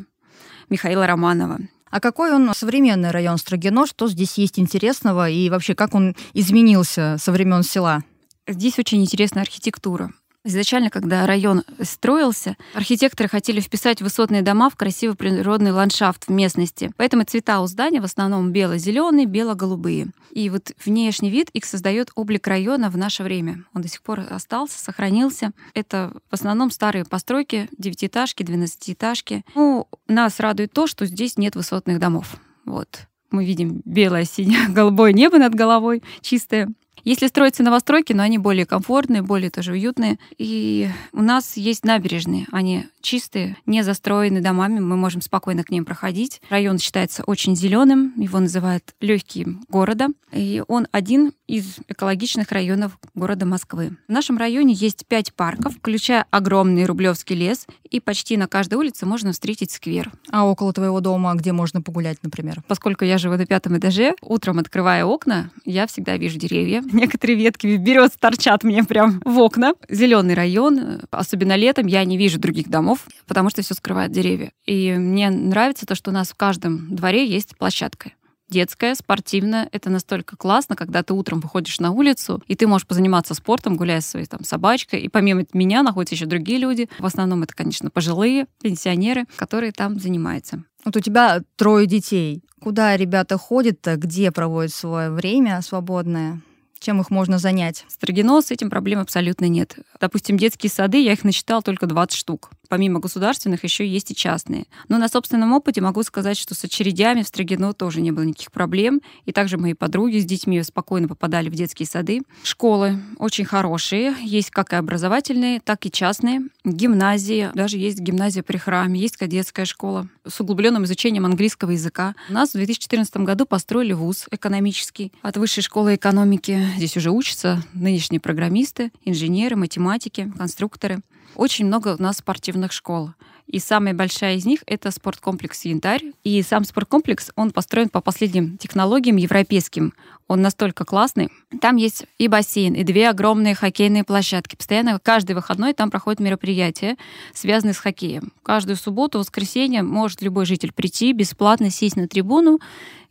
Михаила 0.70 1.06
Романова. 1.06 1.58
А 1.90 2.00
какой 2.00 2.32
он 2.32 2.52
современный 2.54 3.10
район 3.10 3.38
Строгино? 3.38 3.86
Что 3.86 4.08
здесь 4.08 4.34
есть 4.34 4.58
интересного? 4.58 5.28
И 5.30 5.48
вообще, 5.48 5.74
как 5.74 5.94
он 5.94 6.14
изменился 6.34 7.16
со 7.18 7.32
времен 7.32 7.62
села? 7.62 8.02
Здесь 8.46 8.78
очень 8.78 9.02
интересная 9.02 9.42
архитектура. 9.42 10.10
Изначально, 10.48 10.88
когда 10.88 11.26
район 11.26 11.62
строился, 11.82 12.56
архитекторы 12.72 13.28
хотели 13.28 13.60
вписать 13.60 14.00
высотные 14.00 14.40
дома 14.40 14.70
в 14.70 14.76
красивый 14.76 15.14
природный 15.14 15.72
ландшафт 15.72 16.24
в 16.26 16.30
местности. 16.30 16.90
Поэтому 16.96 17.24
цвета 17.24 17.60
у 17.60 17.66
здания 17.66 18.00
в 18.00 18.04
основном 18.04 18.50
бело-зеленые, 18.50 19.26
бело-голубые. 19.26 20.08
И 20.30 20.48
вот 20.48 20.72
внешний 20.82 21.28
вид 21.28 21.50
их 21.50 21.66
создает 21.66 22.12
облик 22.14 22.46
района 22.46 22.88
в 22.88 22.96
наше 22.96 23.24
время. 23.24 23.64
Он 23.74 23.82
до 23.82 23.88
сих 23.88 24.00
пор 24.00 24.20
остался, 24.20 24.78
сохранился. 24.78 25.52
Это 25.74 26.14
в 26.30 26.32
основном 26.32 26.70
старые 26.70 27.04
постройки, 27.04 27.68
девятиэтажки, 27.76 28.42
двенадцатиэтажки. 28.42 29.44
Ну, 29.54 29.86
нас 30.06 30.40
радует 30.40 30.72
то, 30.72 30.86
что 30.86 31.04
здесь 31.04 31.36
нет 31.36 31.56
высотных 31.56 31.98
домов. 31.98 32.36
Вот. 32.64 33.00
Мы 33.30 33.44
видим 33.44 33.82
белое, 33.84 34.24
синее, 34.24 34.66
голубое 34.70 35.12
небо 35.12 35.36
над 35.36 35.54
головой, 35.54 36.02
чистое. 36.22 36.70
Если 37.08 37.26
строятся 37.26 37.62
новостройки, 37.62 38.12
но 38.12 38.22
они 38.22 38.36
более 38.36 38.66
комфортные, 38.66 39.22
более 39.22 39.48
тоже 39.48 39.72
уютные. 39.72 40.18
И 40.36 40.90
у 41.14 41.22
нас 41.22 41.56
есть 41.56 41.82
набережные. 41.82 42.46
Они 42.52 42.84
чистые, 43.00 43.56
не 43.64 43.82
застроены 43.82 44.42
домами, 44.42 44.78
мы 44.78 44.94
можем 44.94 45.22
спокойно 45.22 45.64
к 45.64 45.70
ним 45.70 45.86
проходить. 45.86 46.42
Район 46.50 46.78
считается 46.78 47.24
очень 47.24 47.56
зеленым, 47.56 48.12
его 48.18 48.38
называют 48.40 48.94
легким 49.00 49.64
города, 49.70 50.08
и 50.32 50.62
он 50.68 50.86
один 50.92 51.32
из 51.46 51.78
экологичных 51.88 52.52
районов 52.52 52.98
города 53.14 53.46
Москвы. 53.46 53.96
В 54.06 54.12
нашем 54.12 54.36
районе 54.36 54.74
есть 54.74 55.06
пять 55.06 55.32
парков, 55.32 55.76
включая 55.76 56.26
огромный 56.30 56.84
Рублевский 56.84 57.34
лес, 57.34 57.66
и 57.90 58.00
почти 58.00 58.36
на 58.36 58.46
каждой 58.46 58.74
улице 58.74 59.06
можно 59.06 59.32
встретить 59.32 59.70
сквер. 59.70 60.12
А 60.30 60.44
около 60.44 60.74
твоего 60.74 61.00
дома 61.00 61.34
где 61.34 61.52
можно 61.52 61.80
погулять, 61.80 62.18
например? 62.22 62.62
Поскольку 62.68 63.06
я 63.06 63.16
живу 63.16 63.36
на 63.36 63.46
пятом 63.46 63.78
этаже, 63.78 64.14
утром 64.20 64.58
открывая 64.58 65.06
окна, 65.06 65.50
я 65.64 65.86
всегда 65.86 66.18
вижу 66.18 66.38
деревья. 66.38 66.82
Некоторые 66.98 67.38
ветки 67.38 67.76
берез 67.76 68.10
торчат 68.18 68.64
мне 68.64 68.82
прям 68.82 69.22
в 69.24 69.38
окна. 69.38 69.74
Зеленый 69.88 70.34
район, 70.34 71.02
особенно 71.12 71.54
летом, 71.54 71.86
я 71.86 72.04
не 72.04 72.16
вижу 72.16 72.40
других 72.40 72.68
домов, 72.68 73.06
потому 73.28 73.50
что 73.50 73.62
все 73.62 73.74
скрывает 73.74 74.10
деревья. 74.10 74.50
И 74.66 74.92
мне 74.94 75.30
нравится 75.30 75.86
то, 75.86 75.94
что 75.94 76.10
у 76.10 76.14
нас 76.14 76.30
в 76.30 76.34
каждом 76.34 76.94
дворе 76.94 77.24
есть 77.24 77.56
площадка 77.56 78.10
детская, 78.50 78.94
спортивная. 78.94 79.68
Это 79.72 79.90
настолько 79.90 80.36
классно, 80.36 80.74
когда 80.74 81.02
ты 81.02 81.12
утром 81.12 81.40
выходишь 81.40 81.80
на 81.80 81.92
улицу, 81.92 82.42
и 82.46 82.54
ты 82.54 82.66
можешь 82.66 82.86
позаниматься 82.86 83.34
спортом, 83.34 83.76
гуляя 83.76 84.00
со 84.00 84.10
своей 84.10 84.26
там, 84.26 84.42
собачкой. 84.42 85.02
И 85.02 85.08
помимо 85.08 85.44
меня 85.52 85.82
находятся 85.82 86.14
еще 86.14 86.26
другие 86.26 86.58
люди. 86.58 86.88
В 86.98 87.06
основном 87.06 87.42
это, 87.42 87.54
конечно, 87.54 87.90
пожилые 87.90 88.46
пенсионеры, 88.62 89.26
которые 89.36 89.72
там 89.72 90.00
занимаются. 90.00 90.64
Вот 90.84 90.96
у 90.96 91.00
тебя 91.00 91.42
трое 91.56 91.86
детей. 91.86 92.42
Куда 92.60 92.96
ребята 92.96 93.36
ходят, 93.36 93.78
где 93.84 94.32
проводят 94.32 94.72
свое 94.72 95.10
время 95.10 95.60
свободное? 95.62 96.40
Чем 96.80 97.00
их 97.00 97.10
можно 97.10 97.38
занять? 97.38 97.84
Строгино 97.88 98.40
с 98.40 98.50
этим 98.50 98.70
проблем 98.70 99.00
абсолютно 99.00 99.46
нет. 99.46 99.76
Допустим, 100.00 100.36
детские 100.36 100.70
сады, 100.70 101.02
я 101.02 101.12
их 101.12 101.24
насчитала 101.24 101.62
только 101.62 101.86
20 101.86 102.16
штук. 102.16 102.50
Помимо 102.68 103.00
государственных 103.00 103.64
еще 103.64 103.86
есть 103.86 104.10
и 104.10 104.14
частные. 104.14 104.66
Но 104.88 104.98
на 104.98 105.08
собственном 105.08 105.52
опыте 105.52 105.80
могу 105.80 106.02
сказать, 106.02 106.36
что 106.36 106.54
с 106.54 106.64
очередями 106.64 107.22
в 107.22 107.28
Строгино 107.28 107.72
тоже 107.72 108.00
не 108.02 108.12
было 108.12 108.24
никаких 108.24 108.52
проблем. 108.52 109.00
И 109.24 109.32
также 109.32 109.56
мои 109.56 109.72
подруги 109.72 110.18
с 110.18 110.26
детьми 110.26 110.62
спокойно 110.62 111.08
попадали 111.08 111.48
в 111.48 111.54
детские 111.54 111.86
сады. 111.86 112.22
Школы 112.42 113.00
очень 113.18 113.46
хорошие. 113.46 114.14
Есть 114.22 114.50
как 114.50 114.72
и 114.72 114.76
образовательные, 114.76 115.60
так 115.60 115.86
и 115.86 115.90
частные. 115.90 116.42
Гимназии. 116.64 117.50
Даже 117.54 117.78
есть 117.78 118.00
гимназия 118.00 118.42
при 118.42 118.58
храме. 118.58 119.00
Есть 119.00 119.16
кадетская 119.16 119.64
школа 119.64 120.08
с 120.26 120.38
углубленным 120.40 120.84
изучением 120.84 121.24
английского 121.24 121.70
языка. 121.70 122.14
У 122.28 122.34
нас 122.34 122.50
в 122.50 122.54
2014 122.54 123.16
году 123.18 123.46
построили 123.46 123.94
вуз 123.94 124.26
экономический 124.30 125.12
от 125.22 125.38
Высшей 125.38 125.62
школы 125.62 125.94
экономики. 125.94 126.62
Здесь 126.76 126.96
уже 126.96 127.10
учатся 127.10 127.62
нынешние 127.72 128.20
программисты, 128.20 128.92
инженеры, 129.04 129.56
математики, 129.56 130.30
конструкторы. 130.36 131.00
Очень 131.38 131.66
много 131.66 131.94
у 131.96 132.02
нас 132.02 132.16
спортивных 132.16 132.72
школ. 132.72 133.10
И 133.46 133.60
самая 133.60 133.94
большая 133.94 134.34
из 134.34 134.44
них— 134.44 134.64
это 134.66 134.90
спорткомплекс 134.90 135.66
«Янтарь». 135.66 136.02
И 136.24 136.42
сам 136.42 136.64
спорткомплекс, 136.64 137.30
он 137.36 137.52
построен 137.52 137.88
по 137.90 138.00
последним 138.00 138.58
технологиям 138.58 139.16
европейским. 139.16 139.94
Он 140.26 140.42
настолько 140.42 140.84
классный. 140.84 141.30
Там 141.60 141.76
есть 141.76 142.06
и 142.18 142.26
бассейн, 142.26 142.74
и 142.74 142.82
две 142.82 143.08
огромные 143.08 143.54
хоккейные 143.54 144.02
площадки. 144.02 144.56
Постоянно 144.56 144.98
каждый 144.98 145.36
выходной 145.36 145.74
там 145.74 145.92
проходят 145.92 146.18
мероприятия, 146.18 146.96
связанные 147.32 147.72
с 147.72 147.78
хоккеем. 147.78 148.32
Каждую 148.42 148.76
субботу, 148.76 149.20
воскресенье 149.20 149.84
может 149.84 150.20
любой 150.22 150.44
житель 150.44 150.72
прийти, 150.72 151.12
бесплатно 151.12 151.70
сесть 151.70 151.94
на 151.94 152.08
трибуну 152.08 152.58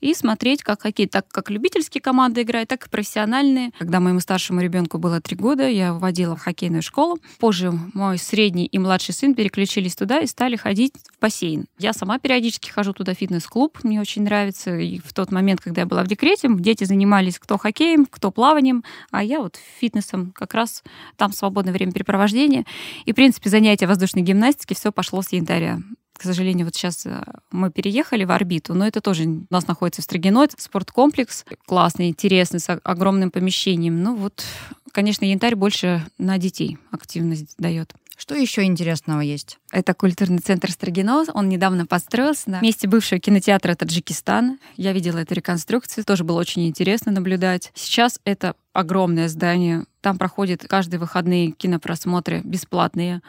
и 0.01 0.13
смотреть, 0.13 0.63
как 0.63 0.81
хоккей, 0.81 1.07
так 1.07 1.27
как 1.27 1.49
любительские 1.49 2.01
команды 2.01 2.43
играют, 2.43 2.69
так 2.69 2.85
и 2.85 2.89
профессиональные. 2.89 3.71
Когда 3.77 3.99
моему 3.99 4.19
старшему 4.19 4.61
ребенку 4.61 4.97
было 4.97 5.21
три 5.21 5.35
года, 5.35 5.67
я 5.67 5.93
вводила 5.93 6.35
в 6.35 6.39
хоккейную 6.39 6.81
школу. 6.81 7.19
Позже 7.39 7.71
мой 7.93 8.17
средний 8.17 8.65
и 8.65 8.77
младший 8.79 9.13
сын 9.13 9.35
переключились 9.35 9.95
туда 9.95 10.19
и 10.19 10.27
стали 10.27 10.55
ходить 10.55 10.93
в 11.17 11.21
бассейн. 11.21 11.65
Я 11.77 11.93
сама 11.93 12.19
периодически 12.19 12.69
хожу 12.69 12.93
туда 12.93 13.13
в 13.13 13.17
фитнес-клуб, 13.17 13.79
мне 13.83 13.99
очень 13.99 14.23
нравится. 14.23 14.77
И 14.77 14.99
в 14.99 15.13
тот 15.13 15.31
момент, 15.31 15.61
когда 15.61 15.81
я 15.81 15.87
была 15.87 16.03
в 16.03 16.07
декрете, 16.07 16.49
дети 16.49 16.83
занимались 16.83 17.39
кто 17.39 17.57
хоккеем, 17.57 18.05
кто 18.05 18.31
плаванием, 18.31 18.83
а 19.11 19.23
я 19.23 19.39
вот 19.39 19.57
фитнесом 19.79 20.31
как 20.31 20.53
раз 20.53 20.83
там 21.15 21.33
свободное 21.33 21.73
время 21.73 21.91
препровождения. 21.91 22.65
И, 23.05 23.11
в 23.11 23.15
принципе, 23.15 23.49
занятия 23.49 23.87
воздушной 23.87 24.23
гимнастики 24.23 24.73
все 24.73 24.91
пошло 24.91 25.21
с 25.21 25.31
янтаря. 25.31 25.79
К 26.17 26.23
сожалению, 26.23 26.65
вот 26.65 26.75
сейчас 26.75 27.05
э, 27.05 27.23
мы 27.51 27.69
переехали 27.71 28.23
в 28.23 28.31
орбиту, 28.31 28.73
но 28.73 28.87
это 28.87 29.01
тоже 29.01 29.25
у 29.25 29.45
нас 29.51 29.67
находится 29.67 30.01
в 30.01 30.05
Строгино. 30.05 30.47
Спорткомплекс 30.57 31.45
классный, 31.65 32.09
интересный, 32.09 32.59
с 32.59 32.69
огромным 32.83 33.29
помещением. 33.29 34.01
Ну 34.01 34.15
вот, 34.15 34.43
конечно, 34.91 35.25
янтарь 35.25 35.55
больше 35.55 36.03
на 36.17 36.39
детей 36.39 36.79
активность 36.91 37.55
дает. 37.59 37.93
Что 38.17 38.33
еще 38.33 38.63
интересного 38.63 39.21
есть? 39.21 39.59
Это 39.71 39.93
культурный 39.93 40.39
центр 40.39 40.71
Строгино. 40.71 41.23
Он 41.35 41.49
недавно 41.49 41.85
построился 41.85 42.49
на 42.49 42.61
месте 42.61 42.87
бывшего 42.87 43.19
кинотеатра 43.19 43.75
Таджикистан. 43.75 44.57
Я 44.75 44.93
видела 44.93 45.19
эту 45.19 45.35
реконструкцию. 45.35 46.03
Тоже 46.03 46.23
было 46.23 46.39
очень 46.39 46.67
интересно 46.67 47.11
наблюдать. 47.11 47.71
Сейчас 47.75 48.19
это 48.25 48.55
огромное 48.73 49.29
здание. 49.29 49.85
Там 50.01 50.17
проходят 50.17 50.65
каждые 50.67 50.99
выходные 50.99 51.51
кинопросмотры 51.51 52.41
бесплатные 52.43 53.21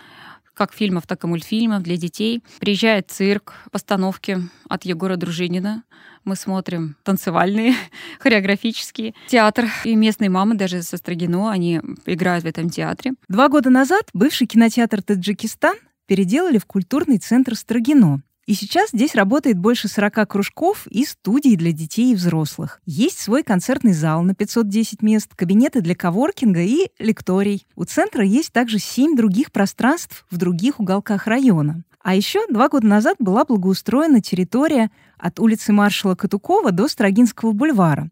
как 0.58 0.74
фильмов, 0.74 1.06
так 1.06 1.22
и 1.22 1.26
мультфильмов 1.28 1.82
для 1.84 1.96
детей. 1.96 2.42
Приезжает 2.58 3.10
цирк, 3.10 3.54
постановки 3.70 4.38
от 4.68 4.84
Егора 4.84 5.16
Дружинина. 5.16 5.84
Мы 6.24 6.34
смотрим 6.34 6.96
танцевальные, 7.04 7.74
хореографические. 8.18 9.14
Театр 9.28 9.66
и 9.84 9.94
местные 9.94 10.30
мамы 10.30 10.56
даже 10.56 10.82
со 10.82 10.96
Строгино, 10.96 11.50
они 11.50 11.80
играют 12.06 12.44
в 12.44 12.48
этом 12.48 12.70
театре. 12.70 13.12
Два 13.28 13.48
года 13.48 13.70
назад 13.70 14.10
бывший 14.12 14.48
кинотеатр 14.48 15.00
«Таджикистан» 15.00 15.76
переделали 16.06 16.58
в 16.58 16.66
культурный 16.66 17.18
центр 17.18 17.54
Строгино. 17.54 18.22
И 18.48 18.54
сейчас 18.54 18.92
здесь 18.94 19.14
работает 19.14 19.58
больше 19.58 19.88
40 19.88 20.26
кружков 20.26 20.86
и 20.86 21.04
студий 21.04 21.54
для 21.54 21.70
детей 21.70 22.12
и 22.12 22.14
взрослых. 22.14 22.80
Есть 22.86 23.18
свой 23.18 23.42
концертный 23.42 23.92
зал 23.92 24.22
на 24.22 24.34
510 24.34 25.02
мест, 25.02 25.34
кабинеты 25.36 25.82
для 25.82 25.94
коворкинга 25.94 26.62
и 26.62 26.88
лекторий. 26.98 27.66
У 27.76 27.84
центра 27.84 28.24
есть 28.24 28.50
также 28.54 28.78
7 28.78 29.16
других 29.16 29.52
пространств 29.52 30.24
в 30.30 30.38
других 30.38 30.80
уголках 30.80 31.26
района. 31.26 31.84
А 32.02 32.14
еще 32.14 32.46
два 32.48 32.70
года 32.70 32.86
назад 32.86 33.16
была 33.18 33.44
благоустроена 33.44 34.22
территория 34.22 34.90
от 35.18 35.40
улицы 35.40 35.74
маршала 35.74 36.14
Катукова 36.14 36.72
до 36.72 36.88
Строгинского 36.88 37.52
бульвара. 37.52 38.08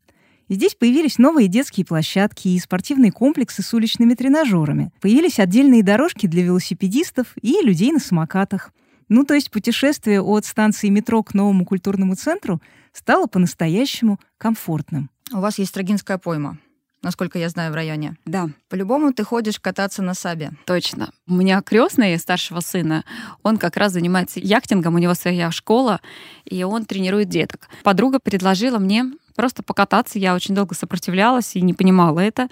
здесь 0.51 0.75
появились 0.75 1.17
новые 1.17 1.49
детские 1.49 1.87
площадки 1.87 2.49
и 2.49 2.59
спортивные 2.59 3.11
комплексы 3.11 3.63
с 3.63 3.73
уличными 3.73 4.13
тренажерами. 4.13 4.93
Появились 5.01 5.39
отдельные 5.39 5.83
дорожки 5.83 6.27
для 6.27 6.43
велосипедистов 6.43 7.29
и 7.41 7.63
людей 7.63 7.91
на 7.91 8.01
самокатах. 8.01 8.71
Ну, 9.09 9.25
то 9.25 9.35
есть 9.35 9.51
путешествие 9.51 10.21
от 10.21 10.45
станции 10.45 10.89
метро 10.89 11.23
к 11.23 11.35
новому 11.35 11.65
культурному 11.65 12.15
центру 12.15 12.61
стало 12.93 13.27
по-настоящему 13.27 14.19
комфортным. 14.39 15.11
У 15.33 15.41
вас 15.41 15.59
есть 15.59 15.71
Строгинская 15.71 16.19
пойма 16.19 16.59
насколько 17.07 17.39
я 17.39 17.49
знаю, 17.49 17.71
в 17.71 17.75
районе. 17.75 18.17
Да. 18.25 18.49
По-любому 18.69 19.13
ты 19.13 19.23
ходишь 19.23 19.61
кататься 19.61 20.03
на 20.03 20.13
сабе. 20.13 20.51
Точно. 20.67 21.13
У 21.29 21.35
меня 21.35 21.63
крестный 21.63 22.19
старшего 22.19 22.61
сына, 22.61 23.05
он 23.45 23.59
как 23.59 23.77
раз 23.77 23.93
занимается 23.93 24.41
яхтингом, 24.41 24.97
у 24.97 24.99
него 24.99 25.15
своя 25.15 25.53
школа, 25.53 26.01
и 26.45 26.65
он 26.65 26.85
тренирует 26.85 27.29
деток. 27.29 27.69
Подруга 27.85 28.19
предложила 28.19 28.79
мне 28.79 29.05
просто 29.37 29.63
покататься. 29.63 30.19
Я 30.19 30.35
очень 30.35 30.55
долго 30.55 30.75
сопротивлялась 30.75 31.55
и 31.55 31.61
не 31.61 31.75
понимала 31.75 32.21
это. 32.21 32.49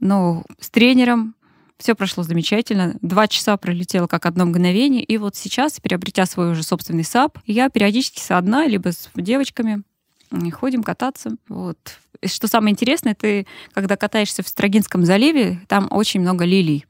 Но 0.00 0.44
с 0.60 0.68
тренером 0.68 1.34
все 1.84 1.94
прошло 1.94 2.22
замечательно. 2.22 2.96
Два 3.02 3.28
часа 3.28 3.58
пролетело 3.58 4.06
как 4.06 4.24
одно 4.24 4.46
мгновение. 4.46 5.04
И 5.04 5.18
вот 5.18 5.36
сейчас, 5.36 5.80
приобретя 5.80 6.24
свой 6.24 6.52
уже 6.52 6.62
собственный 6.62 7.04
САП, 7.04 7.38
я 7.44 7.68
периодически 7.68 8.20
с 8.20 8.30
одна, 8.30 8.66
либо 8.66 8.90
с 8.90 9.10
девочками 9.14 9.82
ходим 10.50 10.82
кататься. 10.82 11.36
Вот. 11.46 11.76
И 12.22 12.28
что 12.28 12.48
самое 12.48 12.72
интересное, 12.72 13.14
ты, 13.14 13.46
когда 13.74 13.98
катаешься 13.98 14.42
в 14.42 14.48
Строгинском 14.48 15.04
заливе, 15.04 15.60
там 15.68 15.88
очень 15.90 16.22
много 16.22 16.46
лилий. 16.46 16.86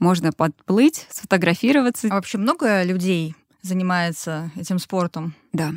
Можно 0.00 0.32
подплыть, 0.32 1.06
сфотографироваться. 1.08 2.08
А 2.10 2.16
вообще 2.16 2.36
много 2.36 2.82
людей 2.82 3.34
занимается 3.62 4.50
этим 4.54 4.78
спортом? 4.78 5.34
Да. 5.54 5.72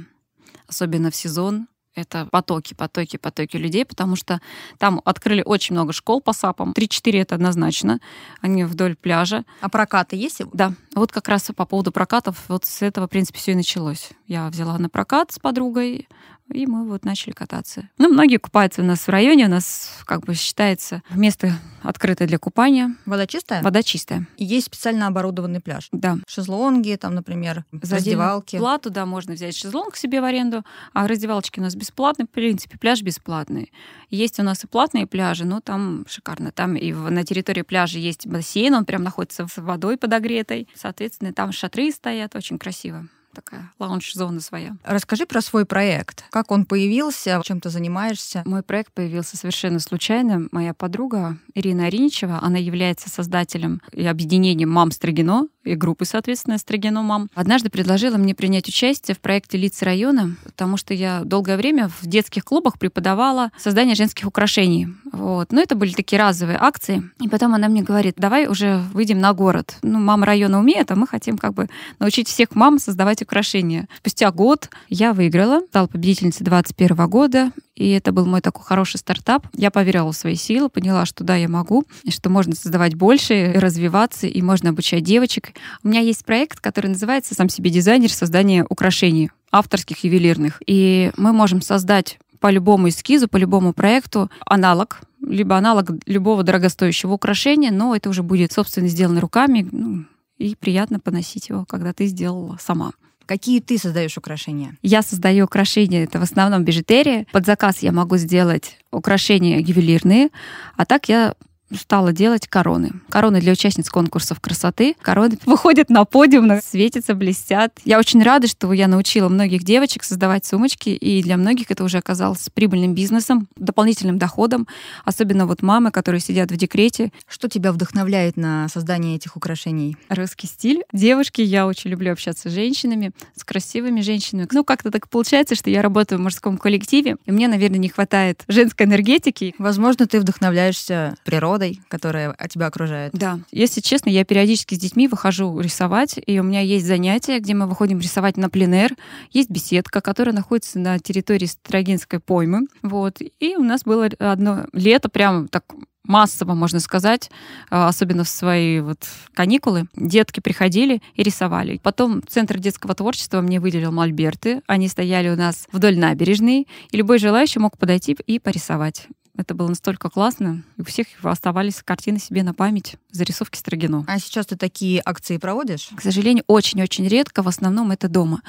Особенно 0.67 1.11
в 1.11 1.15
сезон 1.15 1.69
это 1.96 2.27
потоки, 2.31 2.74
потоки, 2.74 3.17
потоки 3.17 3.58
людей, 3.58 3.86
потому 3.86 4.15
что 4.15 4.41
там 4.77 5.01
открыли 5.05 5.41
очень 5.46 5.75
много 5.75 5.93
школ 5.93 6.22
по 6.22 6.34
САПам. 6.34 6.74
Три-четыре 6.74 7.22
это 7.22 7.36
однозначно. 7.36 8.00
Они 8.41 8.63
вдоль 8.63 8.96
пляжа. 8.96 9.43
А 9.62 9.69
прокаты 9.69 10.15
есть? 10.15 10.41
Да. 10.53 10.74
Вот 10.96 11.12
как 11.12 11.27
раз 11.27 11.50
по 11.55 11.65
поводу 11.65 11.91
прокатов, 11.91 12.46
вот 12.48 12.65
с 12.65 12.81
этого, 12.81 13.08
в 13.08 13.10
принципе, 13.10 13.39
все 13.39 13.51
и 13.53 13.55
началось. 13.55 14.10
Я 14.27 14.50
взяла 14.50 14.77
на 14.77 14.89
прокат 14.89 15.31
с 15.31 15.39
подругой, 15.39 16.08
и 16.51 16.65
мы 16.65 16.88
вот 16.88 17.06
начали 17.06 17.32
кататься. 17.32 17.89
Ну, 17.98 18.10
многие 18.10 18.38
купаются 18.38 18.82
у 18.82 18.86
нас 18.86 19.00
в 19.00 19.10
районе, 19.10 19.46
у 19.46 19.50
нас 19.50 19.91
как 20.06 20.22
бы 20.22 20.34
считается 20.34 21.03
место 21.12 21.53
открытое 21.82 22.27
для 22.27 22.38
купания. 22.38 22.96
Вода 23.06 23.27
чистая? 23.27 23.62
Вода 23.63 23.84
чистая. 23.84 24.27
И 24.38 24.46
есть 24.46 24.68
специально 24.68 25.08
оборудованный 25.08 25.62
пляж? 25.62 25.88
Да. 25.91 26.18
Шезлонги, 26.27 26.98
там, 27.00 27.15
например, 27.15 27.65
За 27.72 27.98
раздевалки? 27.98 28.58
плату, 28.58 28.89
да, 28.89 29.06
можно 29.06 29.34
взять 29.34 29.56
шезлонг 29.56 29.96
себе 29.96 30.22
в 30.22 30.24
аренду, 30.24 30.63
а 30.94 31.08
раздевалочки 31.08 31.60
у 31.60 31.63
нас 31.63 31.75
бесплатные, 31.75 32.25
в 32.25 32.29
принципе, 32.29 32.77
пляж 32.77 33.01
бесплатный. 33.01 33.72
Есть 34.10 34.39
у 34.39 34.44
нас 34.44 34.63
и 34.63 34.68
платные 34.68 35.08
пляжи, 35.08 35.46
но 35.46 35.62
там 35.62 36.06
шикарно. 36.08 36.51
Там 36.51 36.75
и 36.75 36.91
на 36.91 37.24
территории 37.24 37.62
пляжа 37.62 38.00
есть 38.00 38.27
бассейн, 38.27 38.74
он 38.74 38.86
прям 38.86 39.03
находится 39.03 39.48
с 39.48 39.58
водой 39.62 39.98
подогретой. 39.98 40.68
Соответственно, 40.75 41.34
там 41.34 41.51
шатры 41.51 41.91
стоят, 41.91 42.36
очень 42.36 42.58
красиво 42.58 43.08
такая 43.39 43.72
лаунж-зона 43.79 44.42
своя. 44.42 44.75
Расскажи 44.83 45.25
про 45.25 45.42
свой 45.42 45.66
проект. 45.66 46.25
Как 46.29 46.51
он 46.51 46.66
появился, 46.66 47.42
чем 47.44 47.59
ты 47.61 47.70
занимаешься? 47.70 48.44
Мой 48.46 48.63
проект 48.63 48.94
появился 48.94 49.37
совершенно 49.37 49.79
случайно. 49.79 50.48
Моя 50.51 50.74
подруга 50.74 51.37
Ирина 51.53 51.85
Ариничева, 51.85 52.40
она 52.42 52.57
является 52.57 53.09
создателем 53.09 53.81
и 53.94 54.05
объединением 54.05 54.70
«Мам 54.70 54.92
Строгино», 54.92 55.48
и 55.63 55.75
группы, 55.75 56.05
соответственно, 56.05 56.57
Строгино 56.57 57.01
«Мам». 57.01 57.29
Однажды 57.35 57.69
предложила 57.69 58.17
мне 58.17 58.33
принять 58.33 58.67
участие 58.67 59.15
в 59.15 59.19
проекте 59.19 59.57
«Лица 59.57 59.85
района», 59.85 60.35
потому 60.43 60.77
что 60.77 60.93
я 60.93 61.22
долгое 61.24 61.57
время 61.57 61.89
в 61.89 62.05
детских 62.05 62.45
клубах 62.45 62.79
преподавала 62.79 63.51
создание 63.57 63.95
женских 63.95 64.25
украшений. 64.27 64.87
Вот. 65.11 65.51
Но 65.51 65.61
это 65.61 65.75
были 65.75 65.93
такие 65.93 66.19
разовые 66.22 66.57
акции. 66.59 67.03
И 67.19 67.27
потом 67.27 67.53
она 67.53 67.67
мне 67.67 67.81
говорит, 67.81 68.15
давай 68.17 68.48
уже 68.48 68.81
выйдем 68.93 69.19
на 69.19 69.33
город. 69.33 69.75
Ну, 69.81 70.00
мама 70.00 70.25
района 70.25 70.59
умеет, 70.59 70.91
а 70.91 70.95
мы 70.95 71.07
хотим 71.07 71.37
как 71.37 71.53
бы 71.53 71.67
научить 72.00 72.27
всех 72.27 72.55
мам 72.55 72.79
создавать 72.79 73.22
украшения. 73.22 73.87
Спустя 73.98 74.31
год 74.31 74.69
я 74.87 75.13
выиграла, 75.13 75.61
стала 75.67 75.87
победительницей 75.87 76.45
2021 76.45 77.09
года, 77.09 77.51
и 77.79 77.89
это 77.92 78.11
был 78.11 78.25
мой 78.25 78.42
такой 78.42 78.63
хороший 78.65 78.98
стартап. 78.98 79.48
Я 79.53 79.72
поверила 79.72 80.11
в 80.11 80.15
свои 80.15 80.35
силы, 80.35 80.70
поняла, 80.70 81.05
что 81.05 81.24
да, 81.24 81.35
я 81.35 81.48
могу, 81.48 81.85
что 82.09 82.29
можно 82.29 82.53
создавать 82.53 82.96
больше, 82.96 83.53
развиваться, 83.55 84.27
и 84.27 84.42
можно 84.42 84.70
обучать 84.70 85.03
девочек. 85.03 85.53
У 85.83 85.87
меня 85.87 86.01
есть 86.01 86.25
проект, 86.25 86.59
который 86.59 86.87
называется 86.87 87.33
«Сам 87.33 87.50
себе 87.50 87.70
дизайнер. 87.70 88.11
Создание 88.11 88.65
украшений» 88.70 89.31
авторских 89.51 90.03
ювелирных. 90.03 90.61
И 90.68 91.11
мы 91.18 91.33
можем 91.33 91.61
создать 91.61 92.20
по 92.39 92.51
любому 92.51 92.89
эскизу, 92.89 93.27
по 93.27 93.37
любому 93.37 93.74
проекту 93.74 94.29
аналог, 94.46 95.01
либо 95.25 95.57
аналог 95.57 95.89
любого 96.05 96.44
дорогостоящего 96.44 97.13
украшения, 97.13 97.72
но 97.72 97.96
это 97.96 98.09
уже 98.09 98.24
будет, 98.24 98.51
собственно, 98.51 98.87
сделано 98.87 99.22
руками, 99.22 99.68
ну, 99.72 100.05
и 100.37 100.55
приятно 100.55 101.00
поносить 101.00 101.50
его, 101.50 101.65
когда 101.65 101.94
ты 101.94 102.05
сделала 102.05 102.57
сама. 102.59 102.92
Какие 103.29 103.59
ты 103.59 103.77
создаешь 103.77 104.18
украшения? 104.18 104.75
Я 104.81 105.03
создаю 105.03 105.46
украшения, 105.46 106.05
это 106.05 106.18
в 106.18 106.24
основном 106.24 106.63
бижутерия. 106.63 107.27
Под 107.31 107.46
заказ 107.46 107.83
я 107.83 107.92
могу 107.92 108.18
сделать 108.18 108.79
украшения 108.89 109.59
ювелирные, 109.59 110.29
а 110.75 110.87
так 110.87 111.09
я 111.09 111.35
стала 111.75 112.12
делать 112.14 112.48
короны. 112.48 112.92
Короны 113.10 113.42
для 113.42 113.53
участниц 113.53 113.90
конкурсов 113.90 114.40
красоты. 114.40 114.96
Короны 115.01 115.38
выходят 115.46 115.90
на 115.90 116.05
подиум, 116.05 116.60
светятся, 116.62 117.14
блестят. 117.14 117.79
Я 117.86 118.00
очень 118.00 118.22
рада, 118.24 118.48
что 118.48 118.72
я 118.74 118.88
научила 118.88 119.29
многих 119.29 119.64
девочек 119.64 120.03
создавать 120.03 120.46
сумочки, 120.46 120.90
и 120.90 121.22
для 121.22 121.38
многих 121.38 121.72
это 121.72 121.84
уже 121.84 121.98
оказалось 121.98 122.50
прибыльным 122.53 122.94
бизнесом, 122.94 123.48
дополнительным 123.55 124.18
доходом, 124.18 124.68
особенно 125.05 125.46
вот 125.46 125.62
мамы, 125.62 125.92
которые 125.92 126.22
сидят 126.22 126.51
в 126.51 126.58
декрете. 126.58 127.12
Что 127.27 127.50
тебя 127.50 127.72
вдохновляет 127.72 128.38
на 128.38 128.68
создание 128.70 129.16
этих 129.16 129.36
украшений? 129.36 129.98
Русский 130.10 130.48
стиль. 130.48 130.84
Девушки, 130.94 131.42
я 131.42 131.68
очень 131.68 131.90
люблю 131.90 132.12
общаться 132.12 132.50
с 132.50 132.53
женщинами, 132.53 133.12
с 133.36 133.44
красивыми 133.44 134.01
женщинами. 134.01 134.48
Ну, 134.51 134.64
как-то 134.64 134.92
так 134.92 135.10
получается, 135.10 135.55
что 135.55 135.70
я 135.70 135.82
работаю 135.82 136.20
в 136.20 136.22
мужском 136.22 136.58
коллективе, 136.58 137.18
и 137.25 137.32
мне, 137.32 137.48
наверное, 137.48 137.79
не 137.79 137.90
хватает 137.90 138.44
женской 138.48 138.86
энергетики. 138.86 139.53
Возможно, 139.58 140.08
ты 140.08 140.20
вдохновляешься 140.20 141.16
природой, 141.24 141.58
природой, 141.59 141.81
которая 141.87 142.35
тебя 142.50 142.67
окружает. 142.67 143.13
Да. 143.13 143.39
Если 143.51 143.81
честно, 143.81 144.09
я 144.09 144.24
периодически 144.25 144.75
с 144.75 144.79
детьми 144.79 145.07
выхожу 145.07 145.59
рисовать, 145.59 146.19
и 146.25 146.39
у 146.39 146.43
меня 146.43 146.61
есть 146.61 146.85
занятия, 146.85 147.39
где 147.39 147.53
мы 147.53 147.67
выходим 147.67 148.00
рисовать 148.00 148.37
на 148.37 148.50
пленэр. 148.50 148.95
Есть 149.31 149.50
беседка, 149.50 150.01
которая 150.01 150.33
находится 150.33 150.79
на 150.79 151.00
территории 151.00 151.45
Строгинской 151.45 152.19
поймы. 152.19 152.67
Вот. 152.81 153.17
И 153.39 153.55
у 153.55 153.63
нас 153.63 153.83
было 153.83 154.09
одно 154.19 154.65
лето 154.74 155.09
прям 155.09 155.48
так 155.48 155.65
массово, 156.09 156.55
можно 156.55 156.79
сказать, 156.79 157.29
а, 157.69 157.87
особенно 157.87 158.24
в 158.24 158.29
свои 158.29 158.79
вот 158.79 159.07
каникулы, 159.33 159.85
детки 159.95 160.39
приходили 160.39 161.01
и 161.13 161.24
рисовали. 161.24 161.79
Потом 161.83 162.24
Центр 162.27 162.57
детского 162.57 162.95
творчества 162.95 163.41
мне 163.41 163.59
выделил 163.59 163.91
мольберты. 163.91 164.61
Они 164.65 164.87
стояли 164.87 165.29
у 165.29 165.35
нас 165.35 165.67
вдоль 165.72 166.00
набережной, 166.00 166.67
и 166.91 166.98
любой 166.98 167.19
желающий 167.19 167.59
мог 167.59 167.77
подойти 167.77 168.17
и 168.25 168.39
порисовать. 168.39 169.07
Это 169.39 169.55
было 169.55 169.69
настолько 169.69 170.09
классно. 170.09 170.63
И 170.75 170.81
у 170.81 170.83
всех 170.83 171.07
оставались 171.23 171.81
картины 171.81 172.19
себе 172.19 172.43
на 172.43 172.53
память, 172.53 172.97
зарисовки 173.11 173.57
Строгино. 173.57 174.03
А 174.05 174.19
сейчас 174.19 174.47
ты 174.47 174.57
такие 174.57 175.01
акции 175.05 175.37
проводишь? 175.37 175.91
К 175.95 176.01
сожалению, 176.01 176.43
очень-очень 176.47 177.07
редко. 177.07 177.41
В 177.41 177.47
основном 177.47 177.91
это 177.91 178.09
дома. 178.09 178.41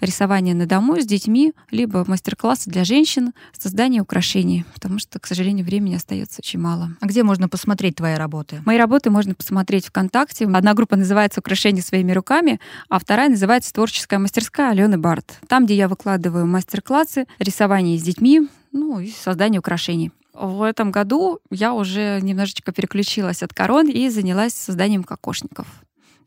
Рисование 0.00 0.54
на 0.54 0.66
дому 0.66 1.00
с 1.00 1.04
детьми, 1.04 1.52
либо 1.72 2.04
мастер-классы 2.06 2.70
для 2.70 2.84
женщин, 2.84 3.32
создание 3.58 4.02
украшений. 4.02 4.64
Потому 4.72 5.00
что, 5.00 5.18
к 5.18 5.26
сожалению, 5.26 5.66
времени 5.66 5.96
остается 5.96 6.36
очень 6.38 6.60
мало. 6.60 6.92
А 7.00 7.06
где 7.06 7.24
можно 7.24 7.48
посмотреть 7.48 7.96
твои 7.96 8.14
работы? 8.14 8.62
Мои 8.64 8.78
работы 8.78 9.10
можно 9.10 9.34
посмотреть 9.34 9.86
ВКонтакте. 9.86 10.44
Одна 10.46 10.74
группа 10.74 10.94
называется 10.94 11.40
«Украшения 11.40 11.82
своими 11.82 12.12
руками», 12.12 12.60
а 12.88 13.00
вторая 13.00 13.30
называется 13.30 13.72
«Творческая 13.72 14.20
мастерская 14.20 14.70
Алены 14.70 14.96
Барт». 14.96 15.40
Там, 15.48 15.64
где 15.64 15.74
я 15.74 15.88
выкладываю 15.88 16.46
мастер-классы, 16.46 17.26
рисование 17.40 17.98
с 17.98 18.02
детьми, 18.02 18.48
ну 18.70 19.00
и 19.00 19.10
создание 19.10 19.58
украшений. 19.58 20.12
В 20.38 20.62
этом 20.62 20.90
году 20.90 21.40
я 21.50 21.72
уже 21.72 22.20
немножечко 22.20 22.72
переключилась 22.72 23.42
от 23.42 23.54
корон 23.54 23.88
и 23.88 24.08
занялась 24.10 24.52
созданием 24.52 25.02
кокошников. 25.02 25.66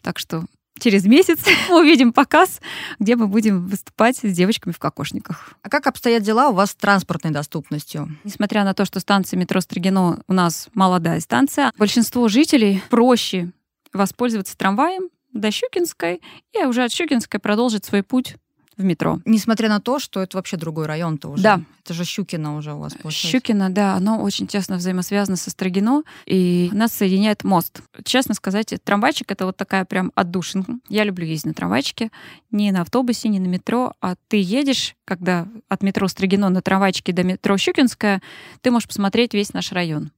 Так 0.02 0.18
что 0.18 0.46
через 0.80 1.06
месяц 1.06 1.40
мы 1.70 1.82
увидим 1.82 2.12
показ, 2.12 2.60
где 2.98 3.16
мы 3.16 3.28
будем 3.28 3.68
выступать 3.68 4.18
с 4.18 4.34
девочками 4.34 4.74
в 4.74 4.80
кокошниках. 4.80 5.54
А 5.62 5.70
как 5.70 5.86
обстоят 5.86 6.24
дела 6.24 6.50
у 6.50 6.54
вас 6.54 6.72
с 6.72 6.76
транспортной 6.76 7.32
доступностью? 7.32 8.18
Несмотря 8.24 8.64
на 8.64 8.74
то, 8.74 8.84
что 8.86 9.00
станция 9.00 9.38
метро 9.38 9.62
Строгино 9.62 10.22
у 10.28 10.34
нас 10.34 10.70
молодая 10.74 11.20
станция, 11.20 11.72
большинство 11.78 12.28
жителей 12.28 12.82
проще 12.90 13.52
воспользоваться 13.94 14.58
трамваем 14.58 15.10
до 15.34 15.52
Щукинской 15.52 16.22
и 16.54 16.66
уже 16.66 16.84
от 16.84 16.92
Щукинской 16.92 17.40
продолжить 17.40 17.86
свой 17.86 18.02
путь 18.02 18.38
в 18.80 18.84
метро. 18.84 19.20
Несмотря 19.26 19.68
на 19.68 19.82
то, 19.82 20.00
что 20.00 20.22
это 20.22 20.38
вообще 20.38 20.56
другой 20.58 20.86
район-то 20.86 21.28
уже. 21.28 21.44
Да. 21.44 21.62
Это 21.84 21.94
же 21.94 22.06
Щукино 22.06 22.56
уже 22.56 22.74
у 22.74 22.80
вас 22.80 22.94
получается. 22.94 23.28
Щукино, 23.28 23.70
да, 23.70 23.96
оно 23.96 24.22
очень 24.22 24.48
тесно 24.48 24.78
взаимосвязано 24.78 25.36
со 25.36 25.50
Строгино, 25.50 26.04
и 26.26 26.70
нас 26.72 26.94
соединяет 26.94 27.44
мост. 27.44 27.82
Честно 28.06 28.34
сказать, 28.34 28.74
трамвайчик— 28.84 29.30
это 29.32 29.46
вот 29.46 29.58
такая 29.58 29.84
прям 29.84 30.12
отдушинка. 30.16 30.76
Я 30.88 31.04
люблю 31.04 31.26
ездить 31.26 31.48
на 31.48 31.54
трамвайчике, 31.54 32.10
не 32.52 32.72
на 32.72 32.82
автобусе, 32.82 33.28
не 33.28 33.40
на 33.40 33.48
метро, 33.48 33.94
а 34.02 34.16
ты 34.30 34.38
едешь, 34.42 34.96
когда 35.04 35.48
от 35.68 35.84
метро 35.84 36.08
Строгино 36.08 36.50
на 36.50 36.62
трамвайчике 36.62 37.12
до 37.12 37.24
метро 37.24 37.58
Щукинская, 37.58 38.22
ты 38.62 38.72
можешь 38.72 38.88
посмотреть 38.88 39.34
весь 39.34 39.52
наш 39.54 39.74
район. 39.74 40.12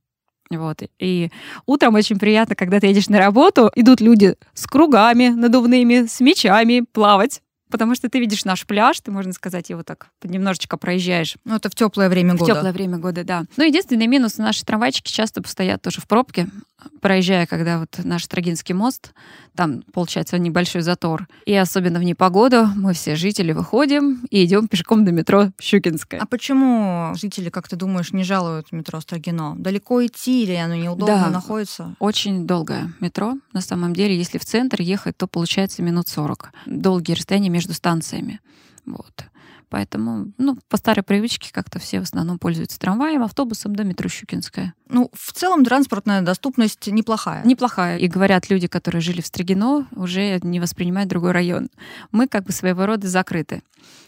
Вот. 0.52 0.84
И 1.00 1.32
утром 1.66 1.96
очень 1.96 2.20
приятно, 2.20 2.56
когда 2.56 2.80
ты 2.80 2.88
едешь 2.88 3.10
на 3.10 3.18
работу, 3.18 3.72
идут 3.76 4.02
люди 4.02 4.36
с 4.54 4.68
кругами 4.68 5.30
надувными, 5.30 6.06
с 6.06 6.20
мечами 6.20 6.84
плавать 6.92 7.42
потому 7.72 7.96
что 7.96 8.10
ты 8.10 8.20
видишь 8.20 8.46
наш 8.46 8.66
пляж, 8.66 9.00
ты, 9.00 9.12
можно 9.12 9.34
сказать, 9.34 9.70
его 9.70 9.84
так 9.84 10.08
немножечко 10.24 10.78
проезжаешь. 10.78 11.38
Ну, 11.46 11.56
это 11.56 11.70
в 11.70 11.76
теплое 11.76 12.10
время 12.10 12.34
года. 12.36 12.44
В 12.54 12.56
теплое 12.56 12.72
время 12.74 12.98
года, 12.98 13.24
да. 13.24 13.46
Ну, 13.58 13.64
единственный 13.64 14.08
минус, 14.08 14.38
наши 14.38 14.64
трамвайчики 14.66 15.12
часто 15.12 15.42
постоят 15.42 15.82
тоже 15.82 16.02
в 16.02 16.08
пробке, 16.08 16.48
проезжая, 17.00 17.46
когда 17.46 17.80
вот 17.80 18.00
наш 18.04 18.26
Строгинский 18.26 18.74
мост, 18.74 19.14
там 19.56 19.84
получается 19.94 20.38
небольшой 20.38 20.82
затор. 20.82 21.28
И 21.46 21.54
особенно 21.54 22.00
в 22.00 22.04
непогоду 22.04 22.68
мы 22.76 22.94
все 22.94 23.16
жители 23.16 23.52
выходим 23.52 24.26
и 24.30 24.44
идем 24.46 24.68
пешком 24.68 25.06
до 25.06 25.12
метро 25.12 25.50
Щукинское. 25.62 26.20
А 26.20 26.26
почему 26.26 27.14
жители, 27.16 27.50
как 27.50 27.68
ты 27.68 27.76
думаешь, 27.76 28.14
не 28.14 28.24
жалуют 28.24 28.72
метро 28.72 29.00
Строгино? 29.02 29.56
Далеко 29.58 30.06
идти 30.06 30.44
или 30.44 30.54
оно 30.54 30.76
неудобно 30.76 31.26
Да. 31.26 31.30
находится? 31.30 31.96
Очень 32.00 32.48
долгое 32.48 32.94
метро. 33.00 33.36
На 33.54 33.62
самом 33.62 33.94
деле, 33.94 34.18
если 34.18 34.38
в 34.38 34.46
центр 34.46 34.82
ехать, 34.82 35.18
то 35.18 35.28
получается 35.28 35.84
минут 35.84 36.08
40. 36.08 36.52
Долгие 36.66 37.14
расстояния 37.14 37.50
между 37.50 37.61
станциями. 37.70 38.40
Вот. 38.86 39.26
Поэтому, 39.72 40.34
ну, 40.38 40.58
по 40.68 40.76
старой 40.76 41.02
привычке 41.02 41.50
как-то 41.54 41.80
все 41.80 42.02
в 42.02 42.04
основном 42.04 42.38
пользуются 42.40 42.78
трамваем, 42.78 43.24
автобусом 43.24 43.74
до 43.74 43.86
метро 43.86 44.10
Щукинская. 44.10 44.74
Ну, 44.90 45.10
в 45.14 45.32
целом 45.32 45.64
транспортная 45.64 46.22
доступность 46.22 46.88
неплохая. 46.88 47.42
Неплохая. 47.46 47.98
И 47.98 48.08
говорят 48.10 48.50
люди, 48.50 48.68
которые 48.68 49.02
жили 49.02 49.22
в 49.22 49.28
Строгино, 49.28 49.88
уже 49.96 50.40
не 50.44 50.60
воспринимают 50.60 51.10
другой 51.10 51.32
район. 51.32 51.70
Мы 52.12 52.28
как 52.28 52.44
бы 52.44 52.52
своего 52.52 52.86
рода 52.86 53.08
закрыты 53.08 53.64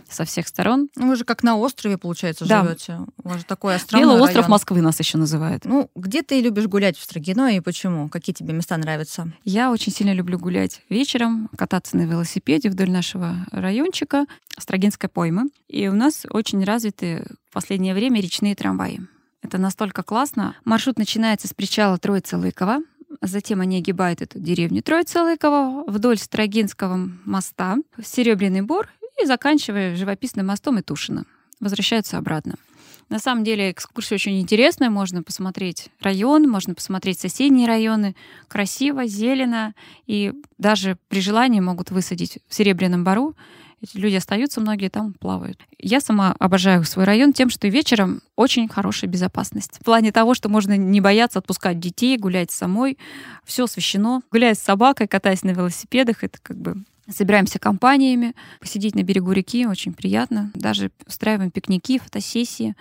со 0.10 0.26
всех 0.26 0.50
сторон. 0.50 0.90
Ну, 0.98 1.08
вы 1.08 1.16
же 1.16 1.24
как 1.24 1.44
на 1.44 1.56
острове, 1.56 1.98
получается, 1.98 2.46
Да. 2.46 2.64
живете. 2.64 3.00
У 3.24 3.30
вас 3.30 3.40
же 3.40 3.46
такой 3.46 3.76
островной 3.76 4.06
Белый 4.10 4.22
остров 4.22 4.36
район. 4.44 4.52
Москвы 4.52 4.82
нас 4.82 5.00
еще 5.00 5.18
называют. 5.18 5.64
Ну, 5.64 5.90
где 5.96 6.22
ты 6.24 6.42
любишь 6.42 6.66
гулять 6.68 6.98
в 6.98 7.04
Строгино 7.04 7.56
и 7.56 7.62
почему? 7.62 8.10
Какие 8.10 8.34
тебе 8.34 8.54
места 8.54 8.76
нравятся? 8.76 9.32
Я 9.46 9.72
очень 9.72 9.94
сильно 9.94 10.12
люблю 10.14 10.38
гулять 10.38 10.82
вечером, 10.90 11.50
кататься 11.58 11.96
на 11.96 12.02
велосипеде 12.02 12.70
вдоль 12.70 12.92
нашего 12.92 13.38
райончика 13.52 14.26
Строгинской 14.60 15.10
поймы. 15.10 15.46
И 15.68 15.88
у 15.88 15.94
нас 15.94 16.26
очень 16.30 16.64
развиты 16.64 17.26
в 17.50 17.54
последнее 17.54 17.94
время 17.94 18.22
речные 18.22 18.56
трамваи. 18.56 19.02
Это 19.42 19.58
настолько 19.58 20.04
классно. 20.04 20.56
Маршрут 20.66 20.98
начинается 20.98 21.48
с 21.48 21.54
причала 21.54 21.98
Троица-Лыкова, 21.98 22.82
Затем 23.22 23.62
они 23.62 23.78
огибают 23.78 24.22
эту 24.22 24.40
деревню 24.40 24.82
Троица-Лыкова 24.82 25.86
вдоль 25.88 26.18
Строгинского 26.18 27.10
моста, 27.24 27.78
Серебряный 28.04 28.62
Бор 28.62 28.90
и 29.22 29.26
заканчивая 29.26 29.96
живописным 29.96 30.48
мостом 30.48 30.80
и 30.80 30.82
Тушино. 30.82 31.26
Возвращаются 31.60 32.18
обратно. 32.18 32.56
На 33.10 33.20
самом 33.20 33.44
деле 33.44 33.72
экскурсия 33.72 34.16
очень 34.16 34.42
интересная. 34.42 34.90
Можно 34.90 35.24
посмотреть 35.24 35.90
район, 36.02 36.50
можно 36.50 36.74
посмотреть 36.74 37.20
соседние 37.20 37.68
районы. 37.68 38.16
Красиво, 38.48 39.06
зелено. 39.06 39.74
И 40.08 40.34
даже 40.58 40.98
при 41.10 41.22
желании 41.22 41.60
могут 41.60 41.92
высадить 41.92 42.40
в 42.48 42.54
Серебряном 42.54 43.04
Бару. 43.04 43.36
Эти 43.84 43.98
люди 43.98 44.16
остаются, 44.16 44.62
многие 44.62 44.88
там 44.88 45.12
плавают. 45.12 45.60
Я 45.78 46.00
сама 46.00 46.34
обожаю 46.40 46.86
свой 46.86 47.04
район 47.04 47.34
тем, 47.34 47.50
что 47.50 47.68
вечером 47.68 48.22
очень 48.38 48.70
хорошая 48.70 49.10
безопасность. 49.10 49.78
В 49.82 49.84
плане 49.84 50.14
того, 50.14 50.36
что 50.36 50.48
можно 50.48 50.78
не 50.78 51.02
бояться 51.02 51.40
отпускать 51.40 51.82
детей, 51.82 52.18
гулять 52.18 52.50
самой. 52.50 52.98
Все 53.44 53.66
освещено. 53.66 54.22
Гуляя 54.32 54.54
с 54.54 54.60
собакой, 54.60 55.08
катаясь 55.08 55.44
на 55.44 55.50
велосипедах, 55.50 56.24
это 56.24 56.40
как 56.42 56.58
бы 56.58 56.78
Собираемся 57.10 57.60
компаниями, 57.60 58.34
посидеть 58.62 58.96
на 58.96 59.04
берегу 59.04 59.34
реки, 59.34 59.68
очень 59.68 59.94
приятно. 59.94 60.52
Даже 60.54 60.90
устраиваем 61.06 61.52
пикники, 61.52 62.00
фотосессии. 62.00 62.76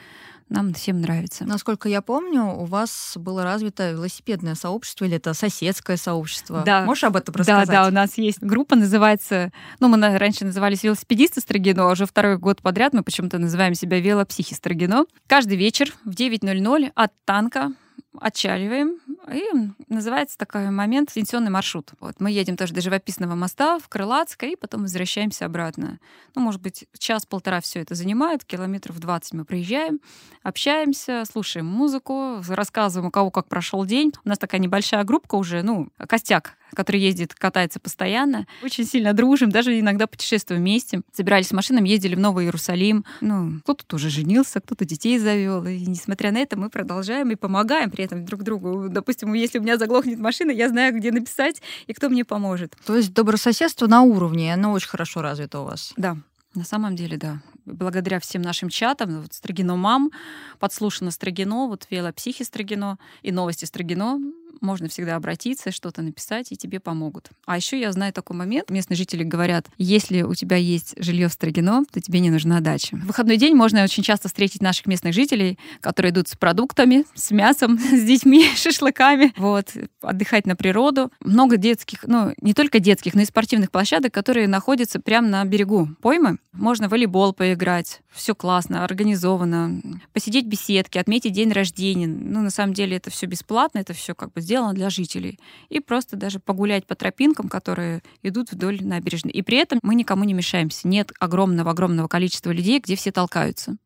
Нам 0.52 0.74
всем 0.74 1.00
нравится. 1.00 1.44
Насколько 1.44 1.88
я 1.88 2.02
помню, 2.02 2.44
у 2.44 2.66
вас 2.66 3.14
было 3.16 3.42
развито 3.42 3.90
велосипедное 3.92 4.54
сообщество 4.54 5.06
или 5.06 5.16
это 5.16 5.32
соседское 5.34 5.96
сообщество. 5.96 6.62
Да. 6.66 6.84
Можешь 6.84 7.04
об 7.04 7.16
этом 7.16 7.32
Да, 7.34 7.38
рассказать? 7.40 7.68
да, 7.68 7.88
у 7.88 7.90
нас 7.90 8.18
есть 8.18 8.42
группа, 8.42 8.76
называется, 8.76 9.50
ну, 9.80 9.88
мы 9.88 10.18
раньше 10.18 10.44
назывались 10.44 10.82
велосипедисты 10.82 11.40
Строгино, 11.40 11.88
а 11.88 11.92
уже 11.92 12.04
второй 12.06 12.36
год 12.36 12.60
подряд 12.60 12.92
мы 12.92 13.02
почему-то 13.02 13.38
называем 13.38 13.74
себя 13.74 13.98
велопсихи 13.98 14.52
Строгино. 14.54 15.06
Каждый 15.26 15.56
вечер 15.56 15.92
в 16.04 16.10
9.00 16.10 16.92
от 16.94 17.12
танка 17.24 17.72
отчаливаем, 18.20 18.98
и 19.30 19.42
называется 19.88 20.36
такой 20.38 20.70
момент 20.70 21.12
пенсионный 21.12 21.50
маршрут. 21.50 21.90
Вот 22.00 22.20
мы 22.20 22.30
едем 22.30 22.56
тоже 22.56 22.74
до 22.74 22.80
живописного 22.80 23.34
моста 23.34 23.78
в 23.78 23.88
Крылатское, 23.88 24.50
и 24.50 24.56
потом 24.56 24.82
возвращаемся 24.82 25.46
обратно. 25.46 25.98
Ну, 26.34 26.42
может 26.42 26.60
быть, 26.60 26.86
час-полтора 26.98 27.60
все 27.60 27.80
это 27.80 27.94
занимает, 27.94 28.44
километров 28.44 28.98
20 28.98 29.34
мы 29.34 29.44
проезжаем, 29.44 30.00
общаемся, 30.42 31.24
слушаем 31.30 31.66
музыку, 31.66 32.42
рассказываем, 32.48 33.08
у 33.08 33.10
кого 33.10 33.30
как 33.30 33.48
прошел 33.48 33.84
день. 33.84 34.12
У 34.24 34.28
нас 34.28 34.38
такая 34.38 34.60
небольшая 34.60 35.04
группа 35.04 35.36
уже, 35.36 35.62
ну, 35.62 35.88
костяк, 36.08 36.56
который 36.74 37.00
ездит, 37.00 37.34
катается 37.34 37.80
постоянно. 37.80 38.46
Очень 38.62 38.84
сильно 38.84 39.12
дружим, 39.12 39.50
даже 39.50 39.78
иногда 39.78 40.06
путешествуем 40.06 40.62
вместе. 40.62 41.02
Собирались 41.12 41.48
с 41.48 41.52
машинами, 41.52 41.88
ездили 41.88 42.14
в 42.14 42.20
Новый 42.20 42.44
Иерусалим. 42.46 43.04
Ну, 43.20 43.60
кто-то 43.62 43.84
тоже 43.84 44.10
женился, 44.10 44.60
кто-то 44.60 44.84
детей 44.84 45.18
завел. 45.18 45.64
И 45.66 45.80
несмотря 45.86 46.32
на 46.32 46.38
это, 46.38 46.58
мы 46.58 46.70
продолжаем 46.70 47.30
и 47.30 47.34
помогаем 47.34 47.90
при 47.90 48.04
этом 48.04 48.24
друг 48.24 48.42
другу. 48.42 48.88
Допустим, 48.88 49.11
если 49.20 49.58
у 49.58 49.62
меня 49.62 49.78
заглохнет 49.78 50.18
машина, 50.18 50.50
я 50.50 50.68
знаю, 50.68 50.94
где 50.94 51.10
написать 51.12 51.62
и 51.86 51.92
кто 51.92 52.08
мне 52.08 52.24
поможет. 52.24 52.74
То 52.86 52.96
есть 52.96 53.12
добрососедство 53.12 53.86
на 53.86 54.02
уровне, 54.02 54.54
оно 54.54 54.72
очень 54.72 54.88
хорошо 54.88 55.22
развито 55.22 55.60
у 55.60 55.64
вас. 55.64 55.92
Да, 55.96 56.16
на 56.54 56.64
самом 56.64 56.96
деле, 56.96 57.16
да. 57.16 57.40
Благодаря 57.64 58.18
всем 58.18 58.42
нашим 58.42 58.68
чатам, 58.68 59.22
вот 59.22 59.32
Строгино 59.32 59.76
Мам, 59.76 60.10
подслушано 60.58 61.10
Строгино, 61.10 61.68
вот 61.68 61.86
велопсихи 61.90 62.42
Строгино 62.42 62.98
и 63.22 63.30
новости 63.30 63.64
Строгино, 63.64 64.18
можно 64.60 64.88
всегда 64.88 65.16
обратиться, 65.16 65.70
что-то 65.70 66.02
написать, 66.02 66.52
и 66.52 66.56
тебе 66.56 66.80
помогут. 66.80 67.30
А 67.46 67.56
еще 67.56 67.80
я 67.80 67.92
знаю 67.92 68.12
такой 68.12 68.36
момент. 68.36 68.70
Местные 68.70 68.96
жители 68.96 69.24
говорят, 69.24 69.66
если 69.78 70.22
у 70.22 70.34
тебя 70.34 70.56
есть 70.56 70.94
жилье 70.96 71.28
в 71.28 71.32
Строгино, 71.32 71.84
то 71.90 72.00
тебе 72.00 72.20
не 72.20 72.30
нужна 72.30 72.60
дача. 72.60 72.96
В 72.96 73.06
выходной 73.06 73.36
день 73.36 73.54
можно 73.54 73.82
очень 73.82 74.02
часто 74.02 74.28
встретить 74.28 74.62
наших 74.62 74.86
местных 74.86 75.14
жителей, 75.14 75.58
которые 75.80 76.12
идут 76.12 76.28
с 76.28 76.36
продуктами, 76.36 77.04
с 77.14 77.30
мясом, 77.30 77.78
с 77.92 78.02
детьми, 78.04 78.44
шашлыками, 78.56 79.32
вот, 79.36 79.72
отдыхать 80.00 80.46
на 80.46 80.56
природу. 80.56 81.10
Много 81.20 81.56
детских, 81.56 82.04
ну, 82.06 82.34
не 82.40 82.54
только 82.54 82.78
детских, 82.78 83.14
но 83.14 83.22
и 83.22 83.24
спортивных 83.24 83.70
площадок, 83.70 84.12
которые 84.12 84.48
находятся 84.48 85.00
прямо 85.00 85.28
на 85.28 85.44
берегу 85.44 85.88
поймы. 86.00 86.38
Можно 86.52 86.88
волейбол 86.88 87.32
поиграть. 87.32 88.02
Все 88.12 88.34
классно, 88.34 88.84
организовано. 88.84 89.80
Посидеть 90.12 90.44
в 90.44 90.48
беседке, 90.48 91.00
отметить 91.00 91.32
день 91.32 91.50
рождения. 91.50 92.06
Ну, 92.06 92.42
на 92.42 92.50
самом 92.50 92.74
деле, 92.74 92.98
это 92.98 93.10
все 93.10 93.26
бесплатно, 93.26 93.78
это 93.78 93.94
все 93.94 94.14
как 94.14 94.32
бы 94.32 94.41
сделано 94.42 94.74
для 94.74 94.90
жителей. 94.90 95.38
И 95.68 95.80
просто 95.80 96.16
даже 96.16 96.38
погулять 96.38 96.86
по 96.86 96.94
тропинкам, 96.94 97.48
которые 97.48 98.02
идут 98.22 98.52
вдоль 98.52 98.82
набережной. 98.82 99.32
И 99.32 99.42
при 99.42 99.58
этом 99.58 99.78
мы 99.82 99.94
никому 99.94 100.24
не 100.24 100.34
мешаемся. 100.34 100.88
Нет 100.88 101.12
огромного-огромного 101.18 102.08
количества 102.08 102.50
людей, 102.50 102.80
где 102.80 102.96
все 102.96 103.12
толкаются. 103.12 103.76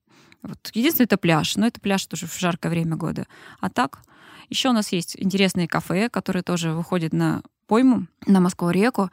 Вот. 0.42 0.70
Единственное, 0.74 1.06
это 1.06 1.16
пляж. 1.16 1.56
Но 1.56 1.66
это 1.66 1.80
пляж 1.80 2.04
тоже 2.06 2.26
в 2.26 2.38
жаркое 2.38 2.70
время 2.70 2.96
года. 2.96 3.26
А 3.60 3.70
так, 3.70 4.00
еще 4.48 4.70
у 4.70 4.72
нас 4.72 4.92
есть 4.92 5.16
интересные 5.18 5.68
кафе, 5.68 6.08
которые 6.08 6.42
тоже 6.42 6.72
выходят 6.72 7.12
на 7.12 7.42
пойму, 7.66 8.06
на 8.26 8.40
Москву-реку. 8.40 9.10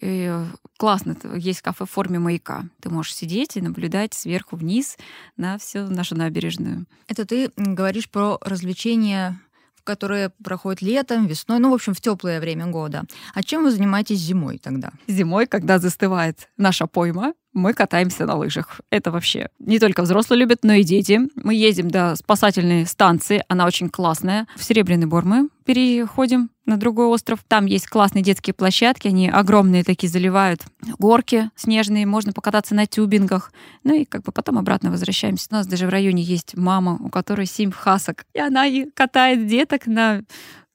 И 0.00 0.34
классно, 0.76 1.16
есть 1.36 1.62
кафе 1.62 1.84
в 1.84 1.90
форме 1.90 2.18
маяка. 2.18 2.64
Ты 2.80 2.90
можешь 2.90 3.14
сидеть 3.14 3.56
и 3.56 3.60
наблюдать 3.60 4.14
сверху 4.14 4.56
вниз 4.56 4.98
на 5.36 5.58
всю 5.58 5.86
нашу 5.86 6.16
набережную. 6.16 6.86
Это 7.06 7.24
ты 7.24 7.52
говоришь 7.56 8.10
про 8.10 8.38
развлечения, 8.40 9.40
которые 9.84 10.30
проходят 10.44 10.82
летом, 10.82 11.26
весной, 11.26 11.58
ну, 11.58 11.70
в 11.70 11.74
общем, 11.74 11.94
в 11.94 12.00
теплое 12.00 12.40
время 12.40 12.66
года. 12.66 13.04
А 13.34 13.42
чем 13.42 13.64
вы 13.64 13.70
занимаетесь 13.70 14.18
зимой 14.18 14.58
тогда? 14.58 14.92
Зимой, 15.06 15.46
когда 15.46 15.78
застывает 15.78 16.48
наша 16.56 16.86
пойма, 16.86 17.34
мы 17.52 17.74
катаемся 17.74 18.26
на 18.26 18.36
лыжах. 18.36 18.80
Это 18.90 19.10
вообще 19.10 19.48
не 19.58 19.78
только 19.78 20.02
взрослые 20.02 20.40
любят, 20.40 20.60
но 20.62 20.74
и 20.74 20.82
дети. 20.82 21.20
Мы 21.34 21.54
ездим 21.54 21.88
до 21.88 22.16
спасательной 22.16 22.86
станции, 22.86 23.44
она 23.48 23.66
очень 23.66 23.88
классная. 23.88 24.46
В 24.56 24.64
Серебряный 24.64 25.06
Бор 25.06 25.24
мы 25.24 25.48
переходим 25.64 26.50
на 26.66 26.76
другой 26.76 27.06
остров. 27.06 27.40
Там 27.46 27.66
есть 27.66 27.86
классные 27.86 28.22
детские 28.22 28.54
площадки, 28.54 29.08
они 29.08 29.28
огромные 29.28 29.84
такие, 29.84 30.08
заливают 30.08 30.62
горки 30.98 31.50
снежные, 31.56 32.06
можно 32.06 32.32
покататься 32.32 32.74
на 32.74 32.86
тюбингах. 32.86 33.52
Ну 33.84 33.94
и 33.94 34.04
как 34.04 34.22
бы 34.22 34.32
потом 34.32 34.58
обратно 34.58 34.90
возвращаемся. 34.90 35.48
У 35.50 35.54
нас 35.54 35.66
даже 35.66 35.86
в 35.86 35.90
районе 35.90 36.22
есть 36.22 36.56
мама, 36.56 36.98
у 37.00 37.08
которой 37.08 37.46
семь 37.46 37.72
хасок, 37.72 38.24
и 38.34 38.40
она 38.40 38.66
катает 38.94 39.46
деток 39.46 39.86
на 39.86 40.22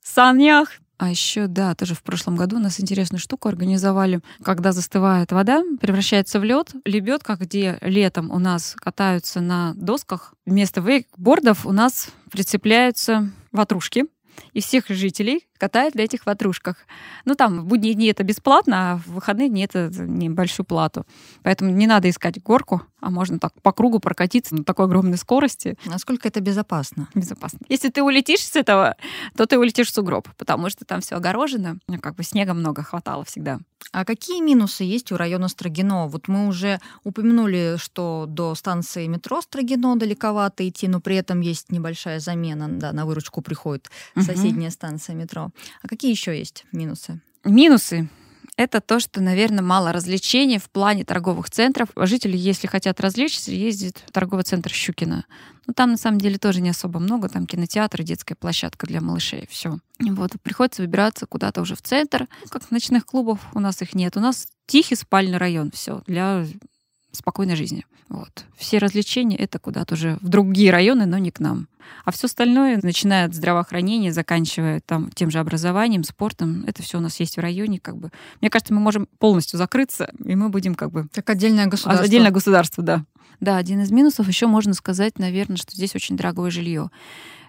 санях, 0.03 0.69
а 0.97 1.09
еще, 1.09 1.47
да, 1.47 1.75
тоже 1.75 1.93
в 1.93 2.01
прошлом 2.01 2.35
году 2.35 2.57
у 2.57 2.59
нас 2.59 2.79
интересную 2.79 3.19
штуку 3.19 3.49
организовали. 3.49 4.21
Когда 4.43 4.71
застывает 4.71 5.31
вода, 5.31 5.63
превращается 5.79 6.39
в 6.39 6.43
лед. 6.43 6.71
Лебедка, 6.85 7.35
где 7.35 7.77
летом 7.81 8.31
у 8.31 8.39
нас 8.39 8.75
катаются 8.75 9.39
на 9.39 9.73
досках, 9.75 10.33
вместо 10.45 10.81
вейкбордов 10.81 11.65
у 11.65 11.71
нас 11.71 12.09
прицепляются 12.31 13.31
ватрушки 13.51 14.05
и 14.53 14.61
всех 14.61 14.87
жителей 14.89 15.47
катает 15.57 15.95
на 15.95 16.01
этих 16.01 16.25
ватрушках. 16.25 16.77
Ну, 17.25 17.35
там, 17.35 17.61
в 17.61 17.65
будние 17.65 17.93
дни 17.93 18.07
это 18.07 18.23
бесплатно, 18.23 18.93
а 18.93 18.97
в 18.97 19.07
выходные 19.13 19.49
дни 19.49 19.63
это 19.63 19.89
небольшую 19.89 20.65
плату. 20.65 21.05
Поэтому 21.43 21.71
не 21.71 21.87
надо 21.87 22.09
искать 22.09 22.41
горку, 22.41 22.81
а 22.99 23.09
можно 23.09 23.39
так 23.39 23.53
по 23.61 23.71
кругу 23.71 23.99
прокатиться 23.99 24.55
на 24.55 24.63
такой 24.63 24.85
огромной 24.85 25.17
скорости. 25.17 25.77
Насколько 25.85 26.27
это 26.27 26.41
безопасно? 26.41 27.07
Безопасно. 27.13 27.59
Если 27.69 27.89
ты 27.89 28.01
улетишь 28.01 28.41
с 28.41 28.55
этого, 28.55 28.95
то 29.35 29.45
ты 29.45 29.57
улетишь 29.57 29.89
в 29.89 29.93
сугроб, 29.93 30.27
потому 30.37 30.69
что 30.69 30.85
там 30.85 31.01
все 31.01 31.15
огорожено. 31.15 31.77
Ну, 31.87 31.99
как 31.99 32.15
бы 32.15 32.23
снега 32.23 32.53
много 32.53 32.83
хватало 32.83 33.23
всегда. 33.23 33.59
А 33.91 34.05
какие 34.05 34.41
минусы 34.41 34.83
есть 34.83 35.11
у 35.11 35.17
района 35.17 35.47
Строгино? 35.47 36.07
Вот 36.07 36.27
мы 36.27 36.47
уже 36.47 36.79
упомянули, 37.03 37.75
что 37.77 38.25
до 38.27 38.55
станции 38.55 39.07
метро 39.07 39.41
Строгино 39.41 39.95
далековато 39.95 40.67
идти, 40.67 40.87
но 40.87 40.99
при 40.99 41.15
этом 41.15 41.41
есть 41.41 41.71
небольшая 41.71 42.19
замена, 42.19 42.67
да, 42.67 42.91
на 42.91 43.05
выручку 43.05 43.41
приходит 43.41 43.89
угу. 44.15 44.25
соседняя 44.25 44.71
станция 44.71 45.15
метро. 45.15 45.46
А 45.81 45.87
какие 45.87 46.11
еще 46.11 46.37
есть 46.37 46.65
минусы? 46.71 47.21
Минусы 47.43 48.09
это 48.57 48.81
то, 48.81 48.99
что, 48.99 49.21
наверное, 49.21 49.61
мало 49.61 49.93
развлечений 49.93 50.57
в 50.57 50.69
плане 50.71 51.05
торговых 51.05 51.49
центров. 51.49 51.89
Жители, 51.95 52.35
если 52.35 52.65
хотят 52.65 52.99
развлечься, 52.99 53.51
ездят 53.51 54.03
в 54.07 54.11
торговый 54.11 54.43
центр 54.43 54.71
Щукина. 54.71 55.25
Но 55.67 55.73
там, 55.73 55.91
на 55.91 55.97
самом 55.97 56.19
деле, 56.19 56.39
тоже 56.39 56.59
не 56.59 56.71
особо 56.71 56.99
много. 56.99 57.29
Там 57.29 57.45
кинотеатр 57.45 58.01
детская 58.01 58.33
площадка 58.33 58.87
для 58.87 58.99
малышей. 58.99 59.47
Все. 59.49 59.77
Вот. 59.99 60.31
Приходится 60.41 60.81
выбираться 60.81 61.27
куда-то 61.27 61.61
уже 61.61 61.75
в 61.75 61.83
центр. 61.83 62.27
Как 62.49 62.71
ночных 62.71 63.05
клубов 63.05 63.39
у 63.53 63.59
нас 63.59 63.81
их 63.83 63.93
нет. 63.93 64.17
У 64.17 64.19
нас 64.19 64.47
тихий 64.65 64.95
спальный 64.95 65.37
район. 65.37 65.69
Все. 65.69 66.01
Для 66.07 66.43
спокойной 67.11 67.55
жизни. 67.55 67.85
Вот. 68.09 68.45
Все 68.55 68.77
развлечения— 68.77 69.37
это 69.37 69.59
куда-то 69.59 69.95
уже 69.95 70.17
в 70.21 70.29
другие 70.29 70.71
районы, 70.71 71.05
но 71.05 71.17
не 71.17 71.31
к 71.31 71.39
нам. 71.39 71.67
А 72.05 72.11
все 72.11 72.27
остальное, 72.27 72.79
начиная 72.81 73.25
от 73.25 73.33
здравоохранения, 73.33 74.11
заканчивая 74.11 74.81
там 74.85 75.09
тем 75.11 75.31
же 75.31 75.39
образованием, 75.39 76.03
спортом, 76.03 76.63
это 76.67 76.83
все 76.83 76.97
у 76.97 77.01
нас 77.01 77.19
есть 77.19 77.37
в 77.37 77.39
районе. 77.39 77.79
Как 77.79 77.97
бы. 77.97 78.11
Мне 78.41 78.49
кажется, 78.49 78.73
мы 78.73 78.79
можем 78.79 79.07
полностью 79.19 79.57
закрыться, 79.57 80.11
и 80.23 80.35
мы 80.35 80.49
будем 80.49 80.75
как 80.75 80.91
бы... 80.91 81.07
Как 81.13 81.29
отдельное 81.29 81.67
государство. 81.67 82.05
Отдельное 82.05 82.31
государство, 82.31 82.83
да. 82.83 83.05
Да, 83.39 83.57
один 83.57 83.81
из 83.81 83.91
минусов 83.91 84.27
еще 84.27 84.47
можно 84.47 84.73
сказать, 84.73 85.19
наверное, 85.19 85.57
что 85.57 85.73
здесь 85.73 85.95
очень 85.95 86.17
дорогое 86.17 86.49
жилье 86.49 86.89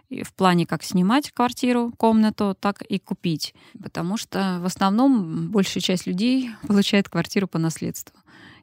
и 0.09 0.23
в 0.23 0.33
плане 0.33 0.66
как 0.66 0.83
снимать 0.83 1.31
квартиру, 1.33 1.92
комнату, 1.99 2.57
так 2.59 2.83
и 2.83 2.99
купить. 2.99 3.55
Потому 3.83 4.16
что 4.16 4.59
в 4.62 4.64
основном 4.64 5.51
большая 5.51 5.83
часть 5.83 6.07
людей 6.07 6.51
получает 6.66 7.11
квартиру 7.11 7.47
по 7.47 7.59
наследству 7.59 8.16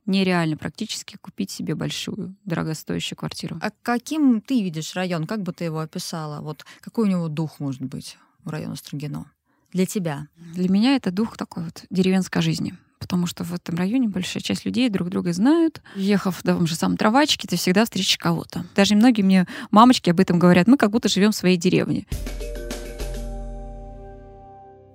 нереально 0.06 0.58
практически 0.58 1.18
купить 1.18 1.52
себе 1.52 1.76
большую, 1.76 2.36
дорогостоящую 2.46 3.18
квартиру. 3.18 3.58
А 3.62 3.72
каким 3.82 4.42
ты 4.42 4.62
видишь 4.62 4.96
район? 4.96 5.28
Как 5.28 5.42
бы 5.42 5.54
ты 5.54 5.66
его 5.66 5.80
описала? 5.80 6.42
Вот 6.42 6.66
какой 6.82 7.06
у 7.06 7.10
него 7.10 7.28
дух 7.28 7.60
может 7.60 7.82
быть 7.82 8.18
у 8.46 8.50
района 8.50 8.76
Строгино? 8.76 9.32
Для 9.74 9.86
тебя? 9.86 10.28
Для 10.54 10.70
меня 10.70 10.96
это 10.96 11.12
дух 11.12 11.38
такой 11.38 11.66
вот 11.66 11.86
деревенской 11.90 12.42
жизни 12.42 12.78
потому 12.98 13.28
что 13.28 13.44
в 13.44 13.54
этом 13.54 13.76
районе 13.76 14.08
большая 14.08 14.42
часть 14.42 14.66
людей 14.66 14.90
друг 14.90 15.10
друга 15.10 15.32
знают. 15.32 15.82
Ехав 15.96 16.38
в 16.38 16.42
том 16.42 16.66
же 16.66 16.74
самом 16.74 16.98
травачке, 16.98 17.48
ты 17.48 17.56
всегда 17.56 17.84
встретишь 17.84 18.18
кого-то. 18.18 18.66
Даже 18.76 18.96
многие 18.96 19.22
мне 19.22 19.46
мамочки 19.70 20.10
об 20.10 20.20
этом 20.20 20.40
говорят. 20.40 20.66
Мы 20.68 20.76
как 20.76 20.90
будто 20.90 21.08
живем 21.08 21.32
в 21.32 21.36
своей 21.36 21.56
деревне. 21.56 22.08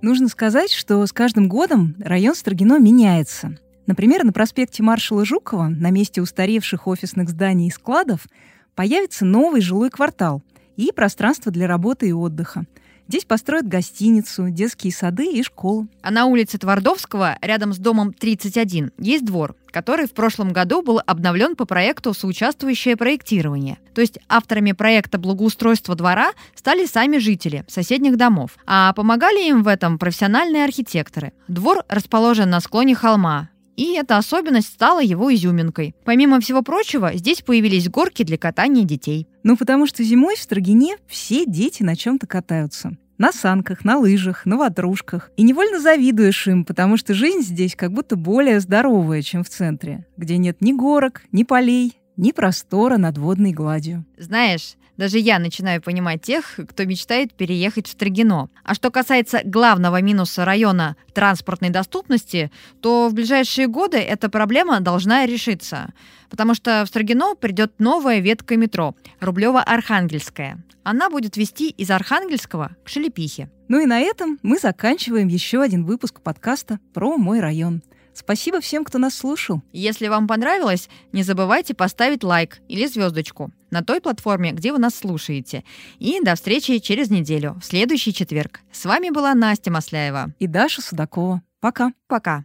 Нужно 0.03 0.29
сказать, 0.29 0.73
что 0.73 1.07
с 1.07 1.13
каждым 1.13 1.49
годом 1.49 1.95
район 2.01 2.35
Строгино 2.35 2.81
меняется. 2.81 3.59
Например, 3.91 4.23
на 4.23 4.33
проспекте 4.33 4.85
маршала 4.85 5.25
Жукова, 5.25 5.67
на 5.67 5.91
месте 5.91 6.23
устаревших 6.23 6.87
офисных 6.87 7.29
зданий 7.29 7.67
и 7.67 7.71
складов, 7.73 8.29
появится 8.77 9.25
новый 9.25 9.61
жилой 9.61 9.91
квартал 9.91 10.45
и 10.77 10.93
пространство 10.93 11.51
для 11.51 11.67
работы 11.67 12.09
и 12.09 12.13
отдыха. 12.13 12.67
Здесь 13.09 13.25
построят 13.25 13.67
гостиницу, 13.67 14.49
детские 14.49 14.93
сады 14.93 15.33
и 15.33 15.43
школу. 15.43 15.89
А 16.03 16.13
на 16.13 16.27
улице 16.27 16.57
Твардовского, 16.57 17.37
рядом 17.43 17.73
с 17.73 17.79
домом 17.79 18.13
31, 18.13 18.93
есть 18.97 19.25
двор, 19.25 19.57
который 19.73 20.07
в 20.07 20.13
прошлом 20.13 20.53
году 20.53 20.83
был 20.83 21.01
обновлен 21.05 21.57
по 21.57 21.65
проекту 21.65 22.15
«Соучаствующее 22.15 22.97
проектирование». 22.97 23.79
То 23.93 24.03
есть 24.03 24.21
авторами 24.29 24.71
проекта 24.71 25.19
благоустройства 25.19 25.97
двора 25.97 26.31
стали 26.55 26.87
сами 26.87 27.19
жители 27.19 27.65
соседних 27.67 28.17
домов. 28.17 28.57
А 28.67 28.93
помогали 28.93 29.49
им 29.49 29.65
в 29.65 29.67
этом 29.67 29.99
профессиональные 29.99 30.63
архитекторы. 30.63 31.33
Двор 31.49 31.83
расположен 31.89 32.49
на 32.51 32.61
склоне 32.61 32.95
холма, 32.95 33.49
и 33.81 33.95
эта 33.95 34.19
особенность 34.19 34.69
стала 34.69 35.01
его 35.01 35.35
изюминкой. 35.35 35.95
Помимо 36.05 36.39
всего 36.41 36.61
прочего, 36.61 37.13
здесь 37.15 37.41
появились 37.41 37.89
горки 37.89 38.25
для 38.25 38.37
катания 38.37 38.85
детей. 38.85 39.27
Ну, 39.43 39.57
потому 39.57 39.87
что 39.87 40.05
зимой 40.05 40.37
в 40.37 40.43
Строгине 40.43 40.99
все 41.07 41.47
дети 41.47 41.83
на 41.83 41.97
чем-то 41.97 42.27
катаются. 42.27 42.99
На 43.17 43.33
санках, 43.33 43.83
на 43.83 43.97
лыжах, 43.97 44.45
на 44.45 44.59
ватрушках. 44.59 45.31
И 45.39 45.43
невольно 45.43 45.81
завидуешь 45.81 46.47
им, 46.47 46.67
потому 46.67 46.99
что 46.99 47.15
жизнь 47.15 47.41
здесь 47.41 47.75
как 47.75 47.95
будто 47.95 48.17
более 48.17 48.61
здоровая, 48.61 49.23
чем 49.23 49.43
в 49.45 49.49
центре, 49.49 50.07
где 50.19 50.37
нет 50.37 50.59
ни 50.61 50.75
горок, 50.75 51.23
ни 51.33 51.45
полей, 51.45 51.95
ни 52.19 52.33
простора 52.33 52.99
над 52.99 53.17
водной 53.17 53.53
гладью. 53.53 54.05
Знаешь, 54.19 54.75
даже 55.01 55.19
я 55.19 55.39
начинаю 55.39 55.81
понимать 55.81 56.21
тех, 56.21 56.61
кто 56.69 56.85
мечтает 56.85 57.33
переехать 57.33 57.87
в 57.87 57.91
Строгино. 57.91 58.51
А 58.63 58.75
что 58.75 58.91
касается 58.91 59.41
главного 59.43 60.03
минуса 60.03 60.45
района 60.45 60.95
транспортной 61.15 61.71
доступности, 61.71 62.51
то 62.83 63.09
в 63.09 63.15
ближайшие 63.15 63.67
годы 63.67 63.97
эта 63.97 64.29
проблема 64.29 64.81
должна 64.81 65.25
решиться. 65.25 65.95
Потому 66.29 66.53
что 66.55 66.85
в 66.85 66.89
Строгино 66.89 67.35
придет 67.35 67.73
новая 67.79 68.19
ветка 68.19 68.59
метро– 68.59 68.95
Рублево-Архангельская. 69.21 70.59
Она 70.83 71.09
будет 71.09 71.39
вести 71.39 71.71
из 71.71 71.91
Архангельского 71.91 72.77
к 72.85 72.91
Шелепихе. 72.91 73.49
Ну 73.69 73.81
и 73.81 73.87
на 73.87 74.01
этом 74.01 74.39
мы 74.43 74.59
заканчиваем 74.59 75.29
еще 75.29 75.63
один 75.63 75.87
выпуск 75.87 76.21
подкаста 76.21 76.79
про 76.93 77.17
мой 77.17 77.41
район. 77.41 77.83
Спасибо 78.15 78.61
всем, 78.61 78.85
кто 78.85 78.99
нас 78.99 79.15
слушал. 79.15 79.63
Если 79.73 80.09
вам 80.09 80.27
понравилось, 80.27 80.89
не 81.13 81.23
забывайте 81.23 81.75
поставить 81.75 82.25
лайк 82.25 82.61
или 82.69 82.87
звездочку 82.87 83.51
на 83.71 83.83
той 83.83 84.01
платформе, 84.01 84.53
где 84.53 84.73
вы 84.73 84.79
нас 84.79 84.95
слушаете. 84.95 85.65
И 85.99 86.21
до 86.23 86.35
встречи 86.35 86.79
через 86.79 87.11
неделю, 87.11 87.57
в 87.61 87.65
следующий 87.65 88.13
четверг. 88.13 88.61
С 88.73 88.85
вами 88.85 89.11
была 89.11 89.35
Настя 89.35 89.71
Масляева 89.71 90.35
и 90.39 90.47
Даша 90.47 90.83
Судакова. 90.83 91.43
Пока. 91.61 91.93
Пока. 92.09 92.45